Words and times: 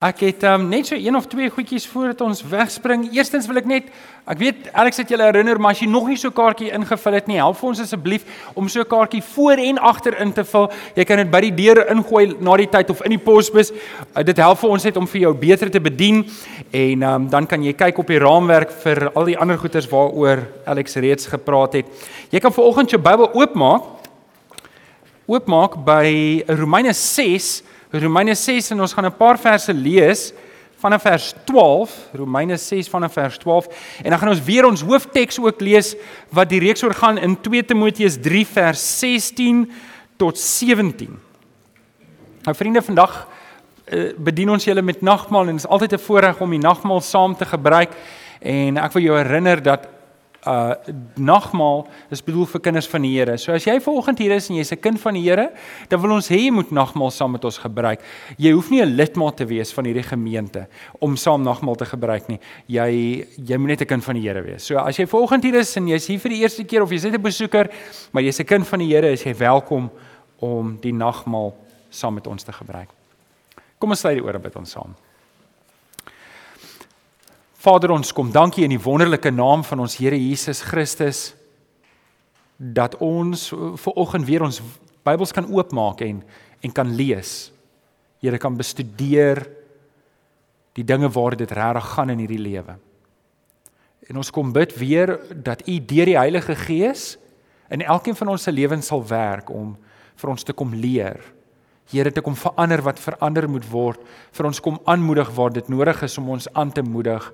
Ek 0.00 0.22
het 0.24 0.44
um, 0.48 0.62
net 0.72 0.86
so 0.88 0.96
een 0.96 1.12
of 1.16 1.26
twee 1.28 1.50
goedjies 1.52 1.84
voordat 1.86 2.22
ons 2.24 2.38
wegspring. 2.48 3.02
Eerstens 3.12 3.44
wil 3.44 3.58
ek 3.60 3.66
net 3.68 3.88
ek 4.32 4.38
weet 4.40 4.70
Alex 4.72 4.96
het 5.02 5.10
julle 5.12 5.26
herinner, 5.26 5.58
maar 5.60 5.74
as 5.74 5.82
jy 5.82 5.88
nog 5.92 6.06
nie 6.08 6.16
so 6.16 6.30
'n 6.30 6.38
kaartjie 6.38 6.70
ingevul 6.72 7.12
het 7.18 7.26
nie, 7.28 7.36
help 7.36 7.58
vir 7.58 7.68
ons 7.68 7.82
asseblief 7.84 8.24
om 8.56 8.68
so 8.68 8.80
'n 8.80 8.88
kaartjie 8.88 9.20
voor 9.20 9.60
en 9.60 9.78
agter 9.78 10.16
in 10.16 10.32
te 10.32 10.44
vul. 10.44 10.70
Jy 10.96 11.04
kan 11.04 11.16
dit 11.18 11.30
by 11.30 11.40
die 11.40 11.54
deur 11.54 11.84
ingooi 11.90 12.36
na 12.40 12.56
die 12.56 12.68
tyd 12.68 12.90
of 12.90 13.02
in 13.04 13.10
die 13.10 13.18
posbus. 13.18 13.72
Uh, 14.16 14.22
dit 14.22 14.36
help 14.36 14.58
vir 14.58 14.70
ons 14.70 14.84
net 14.84 14.96
om 14.96 15.06
vir 15.06 15.20
jou 15.20 15.34
beter 15.34 15.70
te 15.70 15.80
bedien 15.80 16.24
en 16.72 17.02
um, 17.02 17.28
dan 17.28 17.46
kan 17.46 17.62
jy 17.62 17.72
kyk 17.74 17.98
op 17.98 18.06
die 18.06 18.18
raamwerk 18.18 18.72
vir 18.72 19.10
al 19.14 19.24
die 19.24 19.36
ander 19.36 19.58
goeders 19.58 19.88
waaroor 19.88 20.48
Alex 20.64 20.94
reeds 20.96 21.26
gepraat 21.26 21.72
het. 21.74 21.86
Jy 22.30 22.40
kan 22.40 22.52
vanoggend 22.52 22.90
jou 22.90 23.02
Bybel 23.02 23.34
oopmaak. 23.34 23.82
Oopmaak 25.26 25.84
by 25.84 26.42
Romeine 26.48 26.92
6 26.92 27.62
Romeine 27.90 28.34
6 28.34 28.70
en 28.70 28.80
ons 28.80 28.92
gaan 28.92 29.06
'n 29.06 29.16
paar 29.16 29.38
verse 29.38 29.72
lees 29.72 30.32
vanaf 30.80 31.02
vers 31.02 31.34
12, 31.44 32.08
Romeine 32.12 32.56
6 32.56 32.88
vanaf 32.88 33.12
vers 33.12 33.38
12 33.38 33.66
en 34.02 34.10
dan 34.10 34.18
gaan 34.18 34.28
ons 34.28 34.44
weer 34.44 34.66
ons 34.66 34.82
hoofteks 34.82 35.38
ook 35.38 35.60
lees 35.60 35.96
wat 36.30 36.48
die 36.48 36.60
reeks 36.60 36.82
oor 36.82 36.94
gaan 36.94 37.18
in 37.18 37.36
2 37.40 37.64
Timoteus 37.64 38.16
3 38.20 38.46
vers 38.46 38.98
16 38.98 39.72
tot 40.16 40.38
17. 40.38 41.18
Nou 42.42 42.56
vriende, 42.56 42.82
vandag 42.82 43.28
uh, 43.92 44.12
bedien 44.16 44.50
ons 44.50 44.64
julle 44.64 44.82
met 44.82 45.02
nagmaal 45.02 45.48
en 45.48 45.56
dit 45.56 45.64
is 45.64 45.70
altyd 45.70 45.92
'n 45.92 46.04
voorreg 46.06 46.40
om 46.40 46.50
die 46.50 46.58
nagmaal 46.58 47.00
saam 47.00 47.36
te 47.36 47.44
gebruik 47.44 47.92
en 48.40 48.76
ek 48.76 48.92
wil 48.92 49.02
jou 49.02 49.16
herinner 49.16 49.62
dat 49.62 49.88
uh 50.46 50.72
nagmaal 51.20 51.82
is 52.10 52.22
bedoel 52.24 52.46
vir 52.48 52.60
kinders 52.60 52.88
van 52.88 53.02
die 53.04 53.12
Here. 53.12 53.36
So 53.38 53.52
as 53.52 53.66
jy 53.66 53.76
vanoggend 53.80 54.18
hier 54.22 54.32
is 54.32 54.48
en 54.48 54.56
jy's 54.56 54.72
'n 54.72 54.80
kind 54.80 55.00
van 55.00 55.14
die 55.14 55.22
Here, 55.22 55.52
dan 55.88 56.00
wil 56.00 56.12
ons 56.12 56.28
hê 56.28 56.38
jy 56.46 56.50
moet 56.50 56.70
nagmaal 56.70 57.10
saam 57.10 57.32
met 57.32 57.44
ons 57.44 57.58
gebruik. 57.58 58.00
Jy 58.38 58.52
hoef 58.52 58.70
nie 58.70 58.80
'n 58.80 58.96
lidmaat 58.96 59.36
te 59.36 59.44
wees 59.44 59.72
van 59.72 59.84
hierdie 59.84 60.02
gemeente 60.02 60.66
om 61.00 61.16
saam 61.16 61.42
nagmaal 61.42 61.76
te 61.76 61.84
gebruik 61.84 62.28
nie. 62.28 62.40
Jy 62.66 63.26
jy 63.36 63.56
moet 63.56 63.68
net 63.68 63.82
'n 63.82 63.86
kind 63.86 64.04
van 64.04 64.14
die 64.14 64.22
Here 64.22 64.42
wees. 64.42 64.64
So 64.64 64.78
as 64.78 64.96
jy 64.96 65.06
vanoggend 65.06 65.44
hier 65.44 65.56
is 65.56 65.76
en 65.76 65.86
jy's 65.86 66.06
hier 66.06 66.18
vir 66.18 66.30
die 66.30 66.40
eerste 66.40 66.64
keer 66.64 66.82
of 66.82 66.90
jy's 66.90 67.04
net 67.04 67.14
'n 67.14 67.22
besoeker, 67.22 67.68
maar 68.12 68.22
jy's 68.22 68.40
'n 68.40 68.46
kind 68.46 68.66
van 68.66 68.78
die 68.78 68.88
Here, 68.88 69.12
is 69.12 69.22
jy 69.24 69.34
welkom 69.34 69.90
om 70.38 70.78
die 70.80 70.92
nagmaal 70.92 71.54
saam 71.90 72.14
met 72.14 72.26
ons 72.26 72.42
te 72.42 72.52
gebruik. 72.52 72.88
Kom 73.78 73.90
ons 73.90 74.00
sluit 74.00 74.16
die 74.16 74.24
ore 74.24 74.38
bid 74.38 74.56
ons 74.56 74.70
saam. 74.70 74.94
Vader 77.60 77.92
ons 77.92 78.08
kom 78.16 78.30
dankie 78.32 78.64
in 78.64 78.72
die 78.72 78.80
wonderlike 78.80 79.28
naam 79.36 79.60
van 79.68 79.82
ons 79.84 79.98
Here 80.00 80.16
Jesus 80.16 80.62
Christus 80.64 81.34
dat 82.56 82.94
ons 83.04 83.50
ver 83.52 83.98
oggend 84.00 84.24
weer 84.28 84.46
ons 84.46 84.62
Bybels 85.04 85.32
kan 85.36 85.48
oopmaak 85.48 86.00
en 86.04 86.22
en 86.60 86.72
kan 86.76 86.88
lees. 86.92 87.50
Here 88.20 88.36
kan 88.40 88.56
bestudeer 88.56 89.42
die 90.76 90.84
dinge 90.84 91.08
waar 91.12 91.36
dit 91.36 91.52
regtig 91.56 91.86
gaan 91.94 92.12
in 92.12 92.20
hierdie 92.20 92.40
lewe. 92.40 92.74
En 94.08 94.20
ons 94.20 94.32
kom 94.32 94.52
bid 94.52 94.72
weer 94.76 95.14
dat 95.32 95.64
U 95.68 95.76
deur 95.80 96.08
die 96.08 96.16
Heilige 96.18 96.56
Gees 96.56 97.14
in 97.72 97.84
elkeen 97.84 98.16
van 98.16 98.32
ons 98.36 98.44
se 98.44 98.52
lewens 98.52 98.88
sal 98.92 99.04
werk 99.08 99.52
om 99.52 99.74
vir 100.20 100.32
ons 100.32 100.44
te 100.44 100.56
kom 100.56 100.72
leer. 100.72 101.20
Here 101.92 102.12
te 102.12 102.24
kom 102.24 102.36
verander 102.36 102.84
wat 102.84 103.00
verander 103.00 103.48
moet 103.48 103.68
word, 103.68 104.00
vir 104.32 104.48
ons 104.48 104.64
kom 104.64 104.80
aanmoedig 104.84 105.32
waar 105.36 105.52
dit 105.52 105.68
nodig 105.68 106.04
is 106.08 106.18
om 106.20 106.32
ons 106.36 106.48
aan 106.56 106.72
te 106.72 106.84
moedig. 106.84 107.28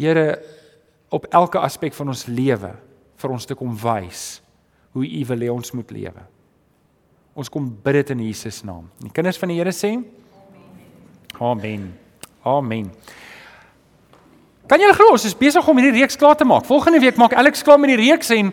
Here 0.00 0.40
op 1.10 1.26
elke 1.34 1.60
aspek 1.60 1.94
van 1.96 2.12
ons 2.12 2.26
lewe 2.30 2.74
vir 3.20 3.34
ons 3.34 3.46
te 3.46 3.56
kom 3.58 3.74
wys 3.76 4.40
hoe 4.96 5.06
U 5.06 5.24
wil 5.28 5.44
hê 5.44 5.50
ons 5.52 5.72
moet 5.76 5.90
lewe. 5.94 6.22
Ons 7.38 7.50
kom 7.52 7.68
bid 7.84 8.00
dit 8.00 8.12
in 8.16 8.24
Jesus 8.26 8.62
naam. 8.66 8.88
Die 8.98 9.12
kinders 9.14 9.38
van 9.38 9.52
die 9.52 9.58
Here 9.60 9.74
sê 9.74 9.92
Amen. 9.94 10.08
Amen. 11.38 11.90
Amen. 12.44 12.90
Kan 14.70 14.78
julle 14.78 14.94
glo 14.94 15.16
ons 15.16 15.24
is 15.26 15.34
besig 15.34 15.66
om 15.66 15.80
hierdie 15.80 15.96
reeks 15.98 16.14
klaar 16.14 16.36
te 16.38 16.46
maak. 16.46 16.62
Volgende 16.68 17.00
week 17.02 17.16
maak 17.18 17.32
Alex 17.34 17.64
klaar 17.66 17.80
met 17.82 17.90
die 17.90 17.96
reeks 17.98 18.28
en 18.36 18.52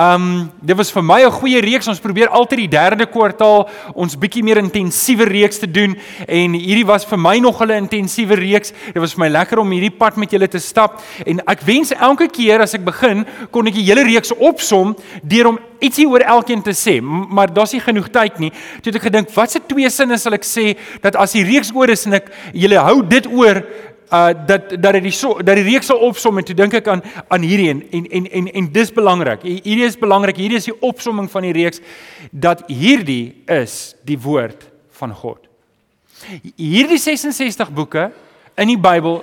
um 0.00 0.28
dit 0.64 0.76
was 0.78 0.88
vir 0.94 1.02
my 1.04 1.18
'n 1.26 1.30
goeie 1.30 1.60
reeks. 1.60 1.88
Ons 1.88 2.00
probeer 2.00 2.28
altyd 2.28 2.58
die 2.58 2.68
derde 2.68 3.04
kwartaal 3.04 3.68
ons 3.94 4.16
bietjie 4.16 4.42
meer 4.42 4.56
intensiewe 4.56 5.24
reeks 5.28 5.58
te 5.58 5.70
doen 5.70 5.94
en 6.26 6.54
hierdie 6.54 6.86
was 6.86 7.04
vir 7.04 7.18
my 7.18 7.38
nog 7.38 7.60
'n 7.60 7.84
intensiewe 7.84 8.34
reeks. 8.34 8.72
Dit 8.94 8.96
was 8.96 9.12
vir 9.12 9.20
my 9.20 9.28
lekker 9.28 9.58
om 9.58 9.70
hierdie 9.70 9.98
pad 9.98 10.16
met 10.16 10.30
julle 10.30 10.48
te 10.48 10.58
stap 10.58 11.02
en 11.26 11.40
ek 11.46 11.60
wens 11.60 11.92
elke 11.92 12.28
keer 12.28 12.62
as 12.62 12.74
ek 12.74 12.84
begin 12.84 13.26
kon 13.50 13.66
ek 13.66 13.74
die 13.74 13.84
hele 13.84 14.04
reeks 14.04 14.32
opsom 14.38 14.96
deur 15.22 15.48
om 15.48 15.58
ietsie 15.80 16.08
oor 16.08 16.20
elkeen 16.20 16.62
te 16.62 16.74
sê, 16.74 17.00
maar 17.02 17.52
daar's 17.52 17.72
nie 17.72 17.80
genoeg 17.80 18.08
tyd 18.10 18.38
nie. 18.38 18.50
Toe 18.82 18.90
het 18.90 18.96
ek 18.96 19.02
gedink, 19.02 19.30
watse 19.34 19.60
twee 19.68 19.90
sinne 19.90 20.18
sal 20.18 20.34
ek 20.34 20.46
sê 20.46 20.76
dat 21.02 21.16
as 21.16 21.32
die 21.32 21.44
reeks 21.44 21.70
oor 21.74 21.90
is 21.90 22.06
en 22.06 22.14
ek 22.14 22.30
julle 22.52 22.80
hou 22.82 23.02
dit 23.02 23.26
oor 23.26 23.62
uh 24.12 24.30
dat 24.46 24.70
dat 24.82 24.92
dit 24.96 25.02
die 25.02 25.12
so 25.12 25.42
dat 25.42 25.58
die 25.58 25.64
reeks 25.66 25.90
sal 25.90 26.00
opsom 26.06 26.38
en 26.38 26.44
toe 26.44 26.56
dink 26.56 26.74
ek 26.78 26.88
aan 26.88 27.02
aan 27.28 27.44
hierdie 27.44 27.68
en 27.70 27.82
en 27.92 28.06
en 28.18 28.30
en, 28.40 28.46
en 28.60 28.70
dis 28.72 28.92
belangrik. 28.92 29.42
Hierdie 29.42 29.84
is 29.84 29.98
belangrik. 29.98 30.36
Hierdie 30.36 30.60
is 30.60 30.68
die 30.70 30.76
opsomming 30.80 31.30
van 31.30 31.44
die 31.48 31.52
reeks 31.52 31.80
dat 32.30 32.64
hierdie 32.66 33.42
is 33.44 33.94
die 34.08 34.18
woord 34.18 34.68
van 35.00 35.12
God. 35.14 35.44
Hierdie 36.56 36.98
66 36.98 37.70
boeke 37.70 38.10
in 38.58 38.72
die 38.72 38.80
Bybel 38.80 39.22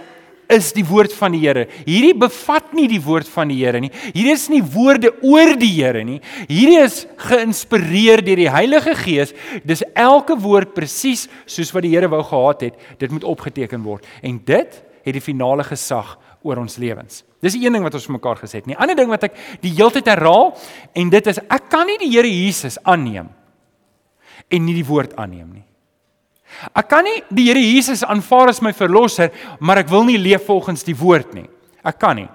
is 0.52 0.72
die 0.76 0.86
woord 0.86 1.14
van 1.16 1.36
die 1.36 1.42
Here. 1.44 1.66
Hierdie 1.86 2.16
bevat 2.18 2.74
nie 2.78 2.88
die 2.92 3.02
woord 3.02 3.30
van 3.32 3.52
die 3.52 3.60
Here 3.62 3.82
nie. 3.82 3.92
Hierdie 4.14 4.34
is 4.36 4.48
nie 4.52 4.62
woorde 4.62 5.12
oor 5.22 5.56
die 5.60 5.72
Here 5.76 6.04
nie. 6.06 6.20
Hierdie 6.50 6.82
is 6.84 7.04
geïnspireer 7.28 8.24
deur 8.26 8.42
die 8.44 8.52
Heilige 8.52 8.96
Gees. 9.00 9.34
Dis 9.64 9.84
elke 9.94 10.38
woord 10.40 10.76
presies 10.78 11.28
soos 11.46 11.74
wat 11.76 11.86
die 11.88 11.94
Here 11.96 12.10
wou 12.12 12.24
gehad 12.26 12.68
het, 12.70 12.82
dit 13.02 13.12
moet 13.12 13.28
opgeteken 13.28 13.84
word. 13.86 14.06
En 14.22 14.40
dit 14.46 14.82
het 15.06 15.14
die 15.14 15.24
finale 15.24 15.66
gesag 15.66 16.16
oor 16.46 16.62
ons 16.62 16.78
lewens. 16.82 17.24
Dis 17.42 17.58
die 17.58 17.66
een 17.66 17.78
ding 17.78 17.86
wat 17.86 17.98
ons 17.98 18.10
mekaar 18.14 18.40
gesê 18.42 18.62
het 18.62 18.68
nie. 18.68 18.76
'n 18.76 18.82
Ander 18.82 18.96
ding 18.96 19.10
wat 19.10 19.24
ek 19.24 19.38
die 19.62 19.74
heeltyd 19.74 20.06
herhaal 20.06 20.58
en 20.94 21.10
dit 21.10 21.28
is 21.28 21.40
ek 21.40 21.70
kan 21.70 21.86
nie 21.86 21.98
die 21.98 22.12
Here 22.12 22.28
Jesus 22.28 22.78
aanneem 22.84 23.30
en 24.50 24.66
nie 24.66 24.74
die 24.74 24.86
woord 24.86 25.16
aanneem 25.16 25.54
nie. 25.54 25.66
Ek 26.76 26.88
kan 26.92 27.06
nie 27.06 27.22
die 27.30 27.50
Here 27.50 27.62
Jesus 27.62 28.04
aanvaar 28.04 28.52
as 28.54 28.62
my 28.64 28.74
verlosser, 28.76 29.32
maar 29.60 29.82
ek 29.84 29.92
wil 29.92 30.06
nie 30.08 30.20
leef 30.22 30.48
volgens 30.48 30.86
die 30.88 30.98
woord 30.98 31.34
nie. 31.38 31.48
Ek 31.86 32.00
kan 32.02 32.18
nie. 32.22 32.30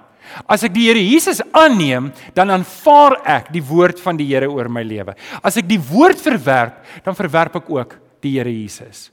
As 0.47 0.63
ek 0.63 0.73
die 0.75 0.87
Here 0.87 1.01
Jesus 1.01 1.41
aanneem, 1.51 2.11
dan 2.37 2.53
aanvaar 2.53 3.19
ek 3.39 3.51
die 3.55 3.63
woord 3.65 3.99
van 4.03 4.19
die 4.19 4.29
Here 4.29 4.49
oor 4.51 4.69
my 4.71 4.83
lewe. 4.87 5.15
As 5.43 5.57
ek 5.59 5.67
die 5.69 5.81
woord 5.81 6.21
verwerp, 6.21 6.83
dan 7.05 7.17
verwerp 7.17 7.57
ek 7.61 7.73
ook 7.73 7.97
die 8.23 8.37
Here 8.37 8.51
Jesus. 8.51 9.09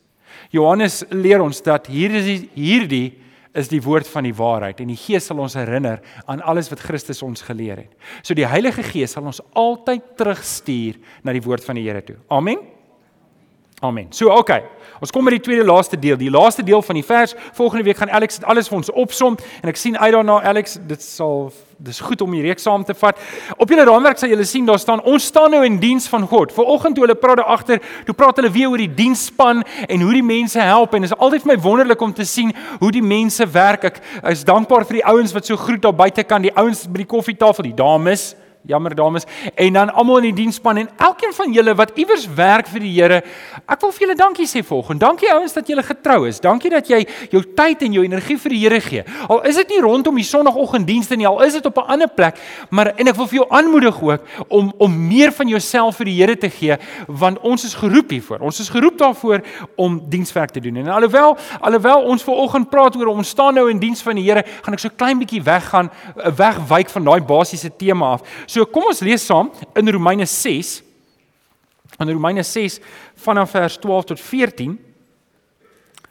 Johannes 0.55 1.03
leer 1.11 1.43
ons 1.43 1.61
dat 1.65 1.89
hier 1.91 2.15
is 2.21 2.29
die, 2.29 2.39
hierdie 2.55 3.07
is 3.59 3.71
die 3.73 3.81
woord 3.83 4.07
van 4.07 4.29
die 4.29 4.37
waarheid 4.37 4.81
en 4.85 4.93
die 4.93 5.01
Gees 5.01 5.27
sal 5.29 5.41
ons 5.43 5.57
herinner 5.59 6.03
aan 6.31 6.45
alles 6.47 6.69
wat 6.71 6.85
Christus 6.85 7.25
ons 7.27 7.43
geleer 7.43 7.83
het. 7.83 7.93
So 8.23 8.37
die 8.39 8.47
Heilige 8.47 8.85
Gees 8.87 9.17
sal 9.17 9.27
ons 9.27 9.43
altyd 9.59 10.15
terugstuur 10.21 11.01
na 11.27 11.35
die 11.35 11.43
woord 11.45 11.67
van 11.67 11.81
die 11.81 11.89
Here 11.89 12.05
toe. 12.05 12.21
Amen. 12.31 12.78
Amen. 13.81 14.09
So. 14.11 14.31
Okay. 14.35 14.65
Ons 14.99 15.13
kom 15.15 15.23
by 15.29 15.37
die 15.37 15.43
tweede 15.43 15.63
laaste 15.63 15.95
deel. 16.01 16.17
Die 16.19 16.31
laaste 16.35 16.65
deel 16.67 16.83
van 16.83 16.97
die 16.99 17.05
vers. 17.07 17.37
Volgende 17.55 17.85
week 17.87 18.01
gaan 18.01 18.11
Alex 18.11 18.41
dit 18.41 18.47
alles 18.51 18.67
vir 18.67 18.81
ons 18.81 18.91
opsom 18.91 19.37
en 19.63 19.71
ek 19.71 19.79
sien 19.79 19.95
uit 19.95 20.11
daarna 20.17 20.41
Alex, 20.51 20.75
dit 20.83 21.05
sal 21.05 21.53
dis 21.79 22.01
goed 22.03 22.25
om 22.25 22.33
die 22.35 22.43
reeks 22.43 22.67
saam 22.67 22.83
te 22.83 22.97
vat. 22.99 23.21
Op 23.55 23.71
julle 23.71 23.85
raamwerk 23.87 24.19
sal 24.19 24.33
julle 24.33 24.47
sien 24.51 24.67
daar 24.67 24.81
staan 24.83 24.99
ons 25.07 25.29
staan 25.31 25.55
nou 25.55 25.61
in 25.63 25.79
diens 25.79 26.09
van 26.11 26.27
God. 26.27 26.51
Vanoggend 26.57 26.99
toe 26.99 27.07
hulle 27.07 27.15
praat 27.15 27.39
daar 27.39 27.53
agter, 27.55 27.79
toe 28.09 28.17
praat 28.19 28.43
hulle 28.43 28.51
weer 28.51 28.73
oor 28.73 28.83
die 28.83 28.91
diensspan 28.99 29.63
en 29.87 30.03
hoe 30.03 30.17
die 30.19 30.27
mense 30.27 30.59
help 30.59 30.99
en 30.99 31.07
dit 31.07 31.13
is 31.13 31.19
altyd 31.19 31.47
vir 31.47 31.53
my 31.53 31.59
wonderlik 31.69 32.03
om 32.03 32.17
te 32.17 32.27
sien 32.27 32.51
hoe 32.81 32.91
die 32.91 33.05
mense 33.05 33.47
werk. 33.55 33.87
Ek 33.93 34.03
is 34.35 34.43
dankbaar 34.49 34.89
vir 34.91 34.99
die 34.99 35.07
ouens 35.07 35.37
wat 35.37 35.47
so 35.47 35.61
groet 35.61 35.87
daar 35.87 35.95
buite 35.95 36.27
kan, 36.27 36.43
die 36.43 36.57
ouens 36.59 36.89
by 36.91 37.05
die 37.05 37.11
koffietafel, 37.15 37.71
die 37.71 37.79
dames 37.79 38.33
Jammer 38.69 38.95
dames. 38.95 39.25
En 39.55 39.73
dan 39.73 39.93
almal 39.95 40.17
in 40.17 40.23
die 40.23 40.43
diensspan 40.43 40.77
en 40.77 40.89
elkeen 40.97 41.33
van 41.33 41.53
julle 41.53 41.73
wat 41.75 41.95
iewers 41.97 42.27
werk 42.37 42.67
vir 42.69 42.83
die 42.85 42.91
Here. 42.99 43.23
Ek 43.65 43.81
wil 43.81 43.93
vir 43.97 44.03
julle 44.05 44.17
dankie 44.19 44.45
sê 44.45 44.61
volgens. 44.61 45.01
Dankie 45.01 45.31
ouens 45.33 45.55
dat 45.57 45.71
julle 45.73 45.81
getrou 45.87 46.27
is. 46.29 46.37
Dankie 46.45 46.69
dat 46.75 46.91
jy 46.91 46.99
jou 47.33 47.41
tyd 47.57 47.87
en 47.87 47.97
jou 47.97 48.05
energie 48.05 48.37
vir 48.37 48.53
die 48.53 48.59
Here 48.61 48.81
gee. 48.85 49.05
Al 49.25 49.41
is 49.49 49.57
dit 49.57 49.73
nie 49.73 49.81
rondom 49.81 50.21
die 50.21 50.27
Sondagoggenddienste 50.29 51.17
nie, 51.17 51.25
al 51.27 51.41
is 51.47 51.57
dit 51.57 51.65
op 51.65 51.79
'n 51.79 51.95
ander 51.97 52.09
plek, 52.13 52.37
maar 52.69 52.93
en 52.97 53.09
ek 53.09 53.17
wil 53.17 53.27
vir 53.27 53.39
jou 53.39 53.47
aanmoedig 53.49 54.03
ook 54.03 54.21
om 54.49 54.73
om 54.77 55.09
meer 55.09 55.33
van 55.33 55.49
jouself 55.49 55.97
vir 55.97 56.05
die 56.05 56.19
Here 56.21 56.37
te 56.37 56.51
gee, 56.51 56.77
want 57.07 57.41
ons 57.41 57.65
is 57.65 57.75
geroep 57.75 58.11
hiervoor. 58.11 58.41
Ons 58.41 58.61
is 58.61 58.69
geroep 58.69 58.99
daarvoor 58.99 59.41
om 59.77 60.03
dienswerk 60.09 60.51
te 60.51 60.61
doen. 60.61 60.77
En 60.77 60.89
alhoewel 60.89 61.37
alhoewel 61.61 62.03
ons 62.03 62.23
ver 62.23 62.35
oggend 62.35 62.71
praat 62.71 62.97
oor 62.97 63.07
ons 63.07 63.29
staan 63.29 63.55
nou 63.55 63.71
in 63.71 63.79
diens 63.79 64.03
van 64.03 64.15
die 64.15 64.25
Here, 64.25 64.45
gaan 64.63 64.75
ek 64.75 64.81
so 64.81 64.91
klein 64.97 65.19
bietjie 65.19 65.43
weggaan, 65.43 65.91
wegwyk 66.37 66.91
van 66.91 67.05
daai 67.05 67.21
basiese 67.21 67.71
tema 67.77 68.13
af. 68.13 68.23
So 68.47 68.58
kom 68.67 68.89
ons 68.91 69.01
lees 69.01 69.25
saam 69.27 69.51
in 69.77 69.91
Romeine 69.93 70.27
6. 70.27 70.83
In 71.99 72.11
Romeine 72.11 72.43
6 72.43 72.81
vanaf 73.15 73.51
vers 73.51 73.79
12 73.79 74.05
tot 74.05 74.21
14. 74.21 74.79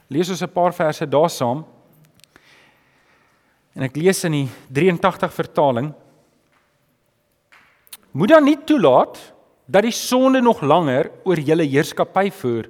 Lees 0.08 0.30
ons 0.30 0.42
'n 0.42 0.54
paar 0.54 0.74
verse 0.74 1.06
daar 1.06 1.30
saam. 1.30 1.66
En 3.76 3.84
ek 3.84 3.96
lees 3.96 4.24
in 4.24 4.32
die 4.32 4.50
83 4.72 5.34
vertaling. 5.34 5.94
Moet 8.12 8.30
dan 8.30 8.44
nie 8.44 8.58
toelaat 8.66 9.20
dat 9.68 9.84
die 9.84 9.92
sonde 9.92 10.42
nog 10.42 10.62
langer 10.62 11.12
oor 11.24 11.40
julle 11.40 11.64
heerskappy 11.64 12.32
voer 12.32 12.70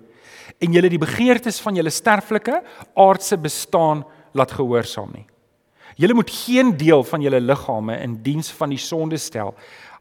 en 0.59 0.73
julle 0.73 0.89
die 0.89 1.01
begeertes 1.01 1.59
van 1.61 1.75
julle 1.75 1.93
sterflike 1.93 2.63
aardse 2.95 3.37
bestaan 3.37 4.03
laat 4.33 4.51
gehoorsaam 4.51 5.11
nie. 5.13 5.25
Julle 5.97 6.13
moet 6.13 6.29
geen 6.29 6.75
deel 6.77 7.03
van 7.03 7.21
julle 7.25 7.41
liggame 7.41 7.97
in 8.05 8.19
diens 8.21 8.51
van 8.53 8.69
die 8.69 8.81
sonde 8.81 9.17
stel 9.17 9.55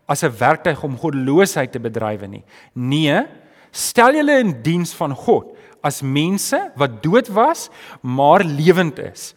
as 0.07 0.23
'n 0.23 0.39
werktuig 0.39 0.83
om 0.85 0.99
goddeloosheid 0.99 1.73
te 1.73 1.81
bedrywe 1.81 2.27
nie. 2.27 2.45
Nee, 2.73 3.23
stel 3.71 4.15
julle 4.15 4.39
in 4.39 4.63
diens 4.63 4.95
van 4.95 5.15
God 5.15 5.57
as 5.83 6.03
mense 6.03 6.73
wat 6.77 7.03
dood 7.03 7.29
was, 7.29 7.71
maar 8.01 8.45
lewend 8.45 8.99
is. 8.99 9.35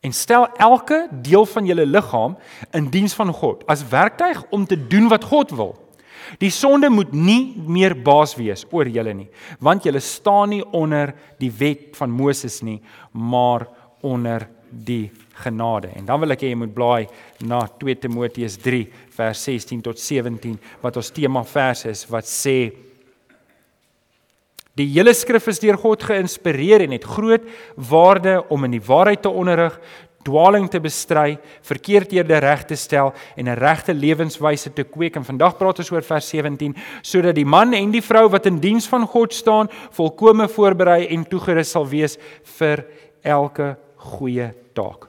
En 0.00 0.12
stel 0.12 0.48
elke 0.56 1.08
deel 1.12 1.46
van 1.46 1.66
julle 1.66 1.86
liggaam 1.86 2.36
in 2.72 2.90
diens 2.90 3.14
van 3.14 3.32
God 3.32 3.66
as 3.66 3.88
werktuig 3.88 4.44
om 4.50 4.66
te 4.66 4.86
doen 4.86 5.08
wat 5.08 5.24
God 5.24 5.50
wil. 5.50 5.74
Die 6.38 6.50
sonde 6.50 6.90
moet 6.90 7.12
nie 7.12 7.56
meer 7.66 7.94
baas 8.02 8.36
wees 8.36 8.64
oor 8.70 8.88
julle 8.88 9.14
nie, 9.14 9.28
want 9.58 9.84
julle 9.84 10.00
staan 10.00 10.48
nie 10.48 10.64
onder 10.72 11.14
die 11.38 11.50
wet 11.50 11.96
van 11.96 12.10
Moses 12.10 12.60
nie, 12.62 12.80
maar 13.12 13.66
onder 14.00 14.48
die 14.70 15.10
genade. 15.42 15.90
En 15.96 16.06
dan 16.06 16.20
wil 16.20 16.34
ek 16.34 16.44
hê 16.44 16.52
jy 16.52 16.58
moet 16.60 16.74
blaai 16.74 17.08
na 17.46 17.64
2 17.80 17.98
Timoteus 18.04 18.58
3 18.62 18.84
vers 19.16 19.44
16 19.48 19.82
tot 19.82 19.98
17 19.98 20.58
wat 20.82 20.96
ons 20.96 21.10
tema 21.14 21.42
vers 21.44 21.84
is 21.90 22.06
wat 22.10 22.28
sê 22.28 22.70
Die 24.78 24.86
hele 24.94 25.12
skrif 25.12 25.48
is 25.50 25.58
deur 25.60 25.76
God 25.80 26.04
geïnspireer 26.06 26.84
en 26.86 26.94
het 26.94 27.04
groot 27.04 27.42
waarde 27.90 28.38
om 28.54 28.64
in 28.64 28.78
die 28.78 28.86
waarheid 28.86 29.20
te 29.26 29.28
onderrig, 29.28 29.74
dwaling 30.24 30.68
te 30.70 30.80
bestry, 30.80 31.38
verkeerdhede 31.66 32.38
reg 32.44 32.62
te 32.68 32.76
stel 32.76 33.12
en 33.36 33.48
'n 33.48 33.58
regte 33.58 33.92
lewenswyse 33.92 34.72
te 34.72 34.84
kweek. 34.84 35.16
En 35.16 35.24
vandag 35.24 35.58
praat 35.58 35.78
ons 35.78 35.90
oor 35.90 36.02
vers 36.02 36.28
17 36.28 36.76
sodat 37.02 37.34
die 37.34 37.44
man 37.44 37.72
en 37.72 37.90
die 37.90 38.02
vrou 38.02 38.28
wat 38.28 38.46
in 38.46 38.60
diens 38.60 38.86
van 38.86 39.06
God 39.06 39.34
staan, 39.34 39.68
volkome 39.90 40.48
voorberei 40.48 41.06
en 41.08 41.24
toegerus 41.24 41.70
sal 41.70 41.88
wees 41.88 42.16
vir 42.58 42.86
elke 43.22 43.76
goeie 44.00 44.50
taak. 44.76 45.08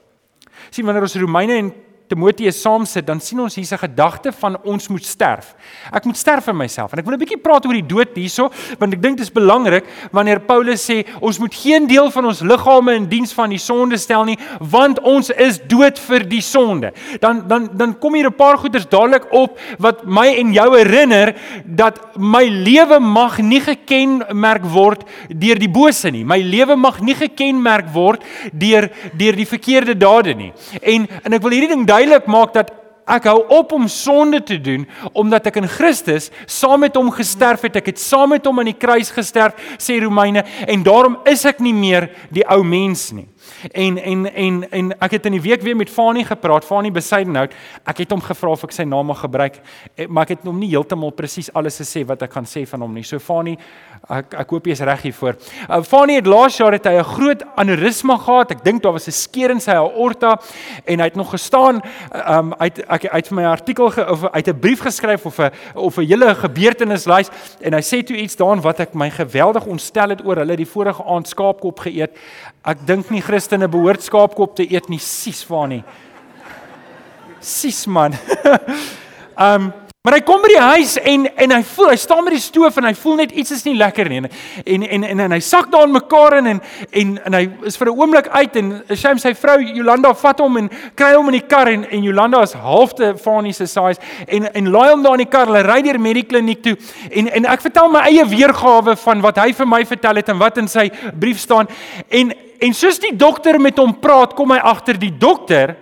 Sien 0.69 0.85
wanneer 0.85 1.07
ons 1.07 1.15
Romeine 1.21 1.57
en 1.57 1.71
Timoteus 2.11 2.59
saam 2.59 2.83
sit, 2.85 3.05
dan 3.07 3.21
sien 3.23 3.39
ons 3.39 3.55
hier's 3.55 3.71
'n 3.71 3.87
gedagte 3.87 4.31
van 4.31 4.57
ons 4.63 4.87
moet 4.89 5.05
sterf. 5.05 5.55
Ek 5.93 6.05
moet 6.05 6.17
sterf 6.17 6.43
vir 6.43 6.55
myself. 6.55 6.91
En 6.91 6.99
ek 6.99 7.05
wil 7.05 7.15
'n 7.15 7.19
bietjie 7.23 7.41
praat 7.41 7.65
oor 7.65 7.73
die 7.73 7.87
dood 7.87 8.15
hierso, 8.15 8.51
want 8.79 8.93
ek 8.93 9.01
dink 9.01 9.17
dit 9.17 9.25
is 9.25 9.31
belangrik 9.31 9.85
wanneer 10.11 10.39
Paulus 10.39 10.83
sê 10.89 11.05
ons 11.21 11.39
moet 11.39 11.53
geen 11.53 11.87
deel 11.87 12.11
van 12.11 12.25
ons 12.25 12.41
liggame 12.41 12.95
in 12.95 13.07
diens 13.07 13.33
van 13.33 13.49
die 13.49 13.57
sonde 13.57 13.97
stel 13.97 14.25
nie, 14.25 14.37
want 14.59 14.99
ons 14.99 15.29
is 15.29 15.59
dood 15.67 15.97
vir 15.99 16.27
die 16.27 16.41
sonde. 16.41 16.91
Dan 17.19 17.47
dan 17.47 17.69
dan 17.73 17.99
kom 17.99 18.13
hier 18.13 18.27
'n 18.27 18.35
paar 18.35 18.57
goeders 18.57 18.87
dadelik 18.89 19.31
op 19.31 19.59
wat 19.79 20.05
my 20.05 20.27
en 20.27 20.53
jou 20.53 20.77
herinner 20.77 21.35
dat 21.65 22.17
my 22.17 22.43
lewe 22.43 22.99
mag 22.99 23.39
nie 23.39 23.61
gekenmerk 23.61 24.65
word 24.65 25.03
deur 25.29 25.59
die 25.59 25.69
bose 25.69 26.11
nie. 26.11 26.25
My 26.25 26.41
lewe 26.41 26.75
mag 26.75 27.01
nie 27.01 27.15
gekenmerk 27.15 27.89
word 27.93 28.23
deur 28.53 28.89
deur 29.17 29.35
die 29.35 29.45
verkeerde 29.45 29.97
dade 29.97 30.33
nie. 30.35 30.51
En 30.81 31.07
en 31.23 31.33
ek 31.33 31.41
wil 31.41 31.51
hierdie 31.51 31.69
ding 31.69 31.85
duidelik 31.85 32.00
maak 32.27 32.53
dat 32.53 32.71
ek 33.11 33.27
hou 33.29 33.41
op 33.57 33.73
om 33.75 33.87
sonde 33.91 34.39
te 34.43 34.57
doen 34.61 34.85
omdat 35.17 35.49
ek 35.49 35.59
in 35.61 35.67
Christus 35.69 36.29
saam 36.45 36.83
met 36.85 36.95
hom 36.95 37.11
gesterf 37.13 37.65
het. 37.65 37.79
Ek 37.81 37.91
het 37.91 37.99
saam 37.99 38.31
met 38.35 38.45
hom 38.47 38.61
aan 38.61 38.69
die 38.71 38.77
kruis 38.77 39.11
gesterf, 39.13 39.57
sê 39.81 39.99
Romeine, 40.01 40.45
en 40.67 40.85
daarom 40.85 41.17
is 41.29 41.43
ek 41.49 41.61
nie 41.63 41.75
meer 41.75 42.09
die 42.33 42.45
ou 42.47 42.61
mens 42.63 43.09
nie. 43.15 43.27
En 43.73 43.97
en 43.97 44.25
en 44.29 44.61
en 44.69 44.91
ek 45.01 45.17
het 45.17 45.27
in 45.29 45.35
die 45.35 45.43
week 45.43 45.63
weer 45.65 45.77
met 45.77 45.89
Fanie 45.91 46.23
gepraat, 46.25 46.65
Fanie 46.65 46.93
Besuidenhout. 46.93 47.53
Ek 47.89 48.03
het 48.03 48.13
hom 48.13 48.21
gevra 48.23 48.53
of 48.53 48.63
ek 48.67 48.75
sy 48.75 48.85
naam 48.87 49.09
mag 49.11 49.21
gebruik, 49.25 49.59
eh, 49.95 50.07
maar 50.07 50.29
ek 50.29 50.37
het 50.37 50.47
hom 50.47 50.59
nie 50.59 50.71
heeltemal 50.71 51.11
presies 51.17 51.51
alles 51.53 51.81
gesê 51.81 52.05
wat 52.07 52.21
ek 52.21 52.31
kan 52.31 52.45
sê 52.45 52.65
van 52.67 52.85
hom 52.85 52.93
nie. 52.93 53.03
So 53.03 53.19
Fanie, 53.19 53.57
ek 54.09 54.33
ek 54.33 54.49
hoop 54.49 54.65
jy 54.65 54.73
is 54.73 54.81
reg 54.81 55.03
hiervoor. 55.05 55.37
Uh, 55.69 55.81
Fanie 55.85 56.17
het 56.17 56.29
laas 56.29 56.57
jaar 56.57 56.73
het 56.73 56.85
hy 56.85 56.97
'n 56.97 57.03
groot 57.03 57.43
aneurisma 57.55 58.17
gehad. 58.17 58.51
Ek 58.51 58.63
dink 58.63 58.81
daar 58.81 58.93
was 58.93 59.07
'n 59.07 59.11
skeur 59.11 59.51
in 59.51 59.59
sy 59.59 59.71
aorta 59.71 60.39
en 60.85 60.99
hy 60.99 61.05
het 61.05 61.15
nog 61.15 61.29
gestaan 61.29 61.81
um 62.27 62.53
uit 62.57 62.79
ek 62.89 63.05
uit 63.05 63.27
vir 63.27 63.35
my 63.35 63.45
artikel 63.45 63.89
ge, 63.89 64.09
of 64.09 64.25
uit 64.31 64.47
'n 64.47 64.59
brief 64.59 64.81
geskryf 64.81 65.25
of 65.25 65.39
'n 65.39 65.51
of 65.75 65.97
'n 65.97 66.05
hele 66.05 66.35
gebeurtenislys 66.35 67.29
en 67.61 67.73
hy 67.73 67.81
sê 67.81 68.03
toe 68.03 68.17
iets 68.17 68.35
daarin 68.35 68.61
wat 68.61 68.79
ek 68.79 68.93
my 68.93 69.09
geweldig 69.09 69.65
ontstel 69.65 70.09
het 70.09 70.25
oor 70.25 70.35
hulle 70.35 70.55
die 70.55 70.65
vorige 70.65 71.03
aand 71.03 71.27
skaapkop 71.27 71.79
geëet. 71.79 72.11
Ek 72.65 72.77
dink 72.85 73.09
nie 73.09 73.21
Christene 73.21 73.67
behoort 73.67 74.03
skaapkop 74.03 74.55
te 74.55 74.73
eet 74.73 74.89
nie, 74.89 74.99
sies 74.99 75.47
waar 75.47 75.67
nie. 75.67 75.83
Sies 77.39 77.85
man. 77.85 78.13
um 79.37 79.73
Maar 80.01 80.15
hy 80.17 80.23
kom 80.25 80.41
by 80.41 80.49
die 80.49 80.61
huis 80.65 80.95
en 80.97 81.27
en 81.29 81.51
hy 81.53 81.59
voel 81.75 81.91
hy 81.91 81.97
staan 82.01 82.25
by 82.25 82.31
die 82.33 82.41
stoof 82.41 82.79
en 82.79 82.87
hy 82.87 82.91
voel 82.97 83.19
net 83.19 83.33
iets 83.37 83.53
is 83.53 83.59
nie 83.67 83.75
lekker 83.77 84.07
nie. 84.09 84.23
En 84.65 84.85
en 84.87 85.03
en 85.05 85.19
en 85.27 85.35
hy 85.35 85.37
sak 85.45 85.67
daar 85.69 85.85
in 85.85 85.93
mekaar 85.93 86.39
in 86.39 86.49
en 86.55 86.61
en 86.89 87.11
en 87.29 87.37
hy 87.37 87.41
is 87.69 87.77
vir 87.77 87.91
'n 87.91 87.99
oomblik 87.99 88.27
uit 88.33 88.57
en 88.57 88.71
Shame 88.97 89.21
sy 89.21 89.35
vrou 89.37 89.59
Jolanda 89.61 90.13
vat 90.23 90.39
hom 90.41 90.57
en 90.57 90.69
kry 90.95 91.11
hom 91.13 91.29
in 91.29 91.37
die 91.37 91.47
kar 91.47 91.69
en 91.69 91.85
en 91.85 92.01
Jolanda 92.01 92.41
is 92.41 92.53
halfte 92.53 93.13
Fanie 93.21 93.53
se 93.53 93.67
size 93.67 94.01
en 94.27 94.49
en 94.55 94.71
laai 94.71 94.89
hom 94.89 95.03
daar 95.03 95.19
in 95.19 95.25
die 95.25 95.29
kar. 95.29 95.45
Hulle 95.45 95.61
ry 95.61 95.81
deur 95.83 95.99
Medikliniek 95.99 96.63
toe 96.63 96.75
en 97.11 97.27
en 97.27 97.45
ek 97.45 97.61
vertel 97.61 97.91
my 97.91 97.99
eie 97.99 98.25
weergawe 98.25 98.95
van 98.95 99.21
wat 99.21 99.37
hy 99.37 99.53
vir 99.53 99.67
my 99.67 99.85
vertel 99.85 100.15
het 100.15 100.29
en 100.29 100.39
wat 100.39 100.57
in 100.57 100.67
sy 100.67 100.89
brief 101.13 101.37
staan. 101.37 101.67
En 102.09 102.33
en 102.59 102.73
soos 102.73 102.97
die 102.97 103.15
dokter 103.15 103.59
met 103.59 103.77
hom 103.77 103.93
praat, 103.93 104.33
kom 104.33 104.49
hy 104.49 104.57
agter 104.57 104.97
die 104.97 105.13
dokter 105.13 105.77